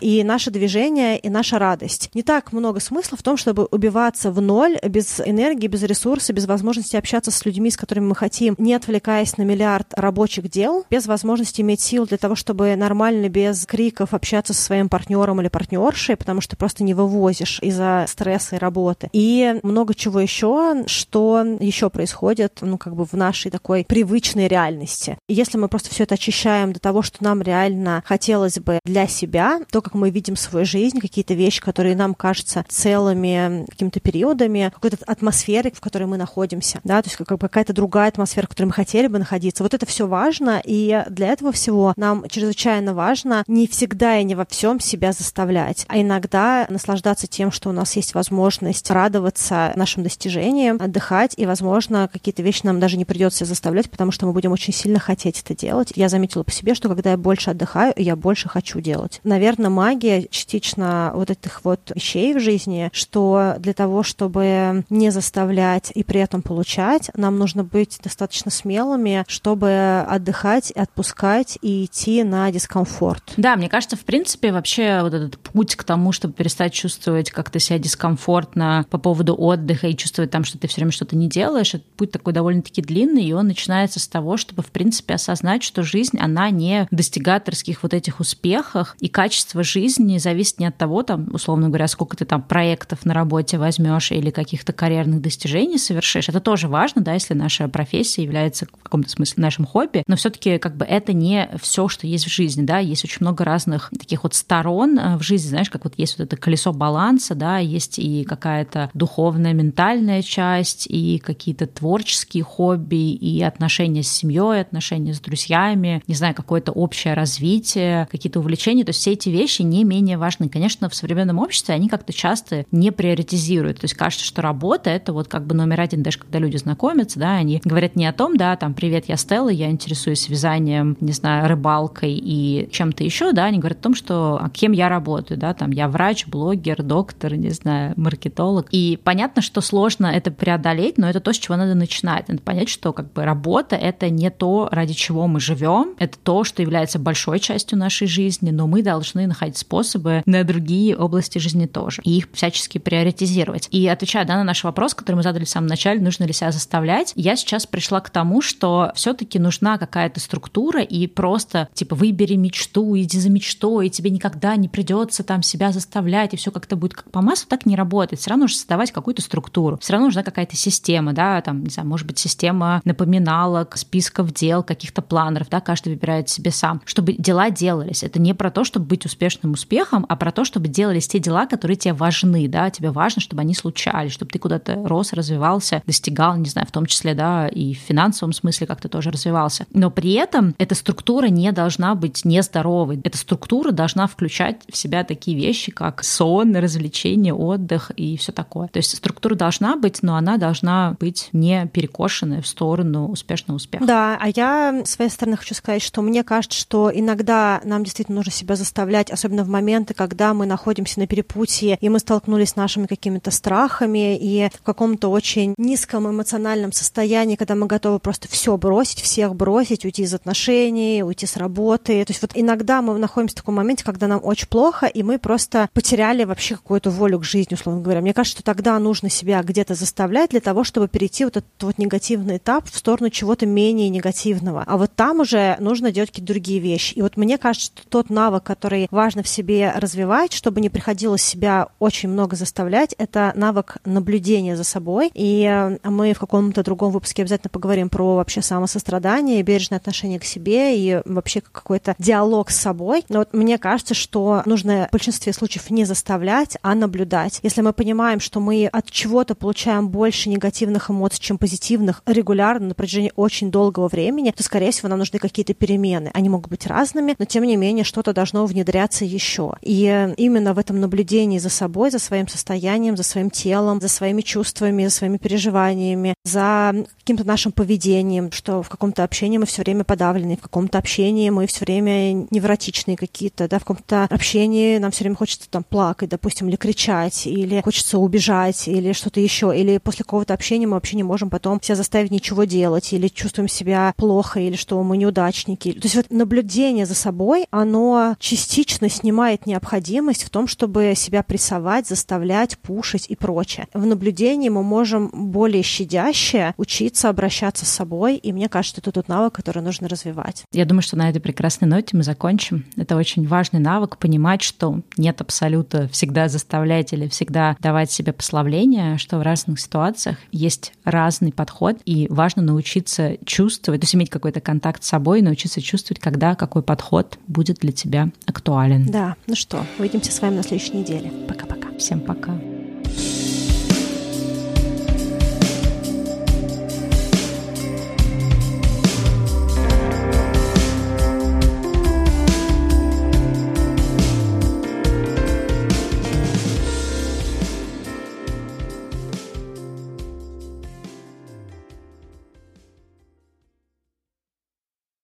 [0.00, 2.10] И наше движение, и наша радость.
[2.14, 6.46] Не так много смысла в том, чтобы убиваться в ноль без энергии, без ресурса, без
[6.46, 11.06] возможности общаться с людьми, с которыми мы хотим, не отвлекаясь на миллиард рабочих дел, без
[11.06, 16.16] возможности иметь сил для того, чтобы нормально, без криков общаться со своим партнером или партнершей,
[16.16, 19.08] потому что просто не вывозишь из-за стресса и работы.
[19.12, 25.18] И много чего еще, что еще происходит, ну, как бы в нашей такой привычной реальности.
[25.28, 29.23] Если мы просто все это очищаем до того, что нам реально хотелось бы для себя,
[29.70, 34.98] то, как мы видим свою жизнь, какие-то вещи, которые нам кажутся целыми какими-то периодами, какой-то
[35.06, 38.72] атмосферы, в которой мы находимся, да, то есть как какая-то другая атмосфера, в которой мы
[38.72, 39.62] хотели бы находиться.
[39.62, 44.34] Вот это все важно, и для этого всего нам чрезвычайно важно не всегда и не
[44.34, 50.02] во всем себя заставлять, а иногда наслаждаться тем, что у нас есть возможность радоваться нашим
[50.02, 54.52] достижениям, отдыхать, и, возможно, какие-то вещи нам даже не придется заставлять, потому что мы будем
[54.52, 55.92] очень сильно хотеть это делать.
[55.94, 59.13] Я заметила по себе, что когда я больше отдыхаю, я больше хочу делать.
[59.14, 59.20] Отдохнуть.
[59.24, 65.90] Наверное, магия частично вот этих вот вещей в жизни, что для того, чтобы не заставлять
[65.94, 72.50] и при этом получать, нам нужно быть достаточно смелыми, чтобы отдыхать, отпускать и идти на
[72.50, 73.32] дискомфорт.
[73.36, 77.58] Да, мне кажется, в принципе, вообще вот этот путь к тому, чтобы перестать чувствовать как-то
[77.58, 81.74] себя дискомфортно по поводу отдыха и чувствовать там, что ты все время что-то не делаешь,
[81.74, 85.82] этот путь такой довольно-таки длинный, и он начинается с того, чтобы, в принципе, осознать, что
[85.82, 91.28] жизнь, она не достигаторских вот этих успехах, и качество жизни зависит не от того, там,
[91.30, 96.30] условно говоря, сколько ты там проектов на работе возьмешь или каких-то карьерных достижений совершишь.
[96.30, 100.56] Это тоже важно, да, если наша профессия является в каком-то смысле нашим хобби, но все-таки
[100.56, 104.22] как бы это не все, что есть в жизни, да, есть очень много разных таких
[104.22, 107.98] вот сторон э, в жизни, знаешь, как вот есть вот это колесо баланса, да, есть
[107.98, 115.20] и какая-то духовная, ментальная часть, и какие-то творческие хобби, и отношения с семьей, отношения с
[115.20, 120.18] друзьями, не знаю, какое-то общее развитие, какие-то увлечения, то есть все эти вещи не менее
[120.18, 120.48] важны.
[120.48, 125.12] Конечно, в современном обществе они как-то часто не приоритизируют, то есть кажется, что работа— это
[125.12, 128.36] вот как бы номер один, даже когда люди знакомятся, да, они говорят не о том,
[128.36, 133.46] да, там, привет, я Стелла, я интересуюсь вязанием, не знаю, рыбалкой и чем-то еще, да,
[133.46, 137.34] они говорят о том, что а кем я работаю, да, там, я врач, блогер, доктор,
[137.34, 138.68] не знаю, маркетолог.
[138.70, 142.28] И понятно, что сложно это преодолеть, но это то, с чего надо начинать.
[142.28, 146.44] Надо понять, что как бы работа— это не то, ради чего мы живем, это то,
[146.44, 151.66] что является большой частью нашей жизни, но мы должны находить способы на другие области жизни
[151.66, 153.68] тоже, и их всячески приоритизировать.
[153.70, 156.52] И отвечая да, на наш вопрос, который мы задали в самом начале, нужно ли себя
[156.52, 162.34] заставлять, я сейчас пришла к тому, что все-таки нужна какая-то структура, и просто типа выбери
[162.34, 166.76] мечту, иди за мечтой, и тебе никогда не придется там себя заставлять, и все как-то
[166.76, 168.20] будет как по массу, так не работает.
[168.20, 169.78] Все равно нужно создавать какую-то структуру.
[169.80, 174.62] Все равно нужна какая-то система, да, там, не знаю, может быть, система напоминалок, списков дел,
[174.62, 178.02] каких-то планеров, да, каждый выбирает себе сам, чтобы дела делались.
[178.02, 181.46] Это не про то, чтобы быть успешным успехом, а про то, чтобы делались те дела,
[181.46, 186.36] которые тебе важны, да, тебе важно, чтобы они случались, чтобы ты куда-то рос, развивался, достигал,
[186.36, 189.66] не знаю, в том числе, да, и в финансовом смысле как-то тоже развивался.
[189.72, 193.00] Но при этом эта структура не должна быть нездоровой.
[193.04, 198.66] Эта структура должна включать в себя такие вещи, как сон, развлечение, отдых и все такое.
[198.66, 203.84] То есть структура должна быть, но она должна быть не перекошенная в сторону успешного успеха.
[203.84, 208.16] Да, а я с своей стороны хочу сказать, что мне кажется, что иногда нам действительно
[208.16, 212.56] нужно себя заставлять, особенно в моменты, когда мы находимся на перепутье, и мы столкнулись с
[212.56, 218.56] нашими какими-то страхами, и в каком-то очень низком эмоциональном состоянии, когда мы готовы просто все
[218.56, 222.04] бросить, всех бросить, уйти из отношений, уйти с работы.
[222.04, 225.18] То есть вот иногда мы находимся в таком моменте, когда нам очень плохо, и мы
[225.18, 228.00] просто потеряли вообще какую-то волю к жизни, условно говоря.
[228.00, 231.78] Мне кажется, что тогда нужно себя где-то заставлять для того, чтобы перейти вот этот вот
[231.78, 234.64] негативный этап в сторону чего-то менее негативного.
[234.66, 236.94] А вот там уже нужно делать какие-то другие вещи.
[236.94, 241.22] И вот мне кажется, что тот навык, который важно в себе развивать, чтобы не приходилось
[241.22, 245.10] себя очень много заставлять, это навык наблюдения за собой.
[245.14, 250.24] И э, мы в каком-то другом выпуске обязательно поговорим про вообще самосострадание, бережное отношение к
[250.24, 253.04] себе и вообще какой-то диалог с собой.
[253.08, 257.40] Но вот мне кажется, что нужно в большинстве случаев не заставлять, а наблюдать.
[257.42, 262.74] Если мы понимаем, что мы от чего-то получаем больше негативных эмоций, чем позитивных, регулярно на
[262.74, 266.10] протяжении очень долгого времени, то, скорее всего, нам нужны какие-то перемены.
[266.14, 269.54] Они могут быть разными, но, тем не менее, что-то должно внедряться еще.
[269.62, 269.84] И
[270.16, 274.84] именно в этом наблюдении за собой, за своим состоянием, за своим телом, за своими чувствами,
[274.84, 280.36] за своими переживаниями, за каким-то нашим поведением, что в каком-то общении мы все время подавлены,
[280.36, 285.16] в каком-то общении мы все время невротичные какие-то, да, в каком-то общении нам все время
[285.16, 290.34] хочется там плакать, допустим, или кричать, или хочется убежать, или что-то еще, или после какого-то
[290.34, 294.56] общения мы вообще не можем потом себя заставить ничего делать, или чувствуем себя плохо, или
[294.56, 295.72] что мы неудачники.
[295.72, 301.86] То есть вот наблюдение за собой, оно частично снимает необходимость в том, чтобы себя прессовать,
[301.86, 303.68] заставлять, пушить и прочее.
[303.74, 309.08] В наблюдении мы можем более щадяще учиться обращаться с собой, и мне кажется, это тот
[309.08, 310.44] навык, который нужно развивать.
[310.52, 312.64] Я думаю, что на этой прекрасной ноте мы закончим.
[312.76, 318.96] Это очень важный навык понимать, что нет абсолюта всегда заставлять или всегда давать себе пославление,
[318.96, 324.40] что в разных ситуациях есть разный подход, и важно научиться чувствовать, то есть иметь какой-то
[324.40, 328.86] контакт с собой, научиться чувствовать, когда какой подход будет для тебя актуален.
[328.86, 331.10] Да, ну что, увидимся с вами на следующей неделе.
[331.28, 331.68] Пока-пока.
[331.78, 332.32] Всем пока.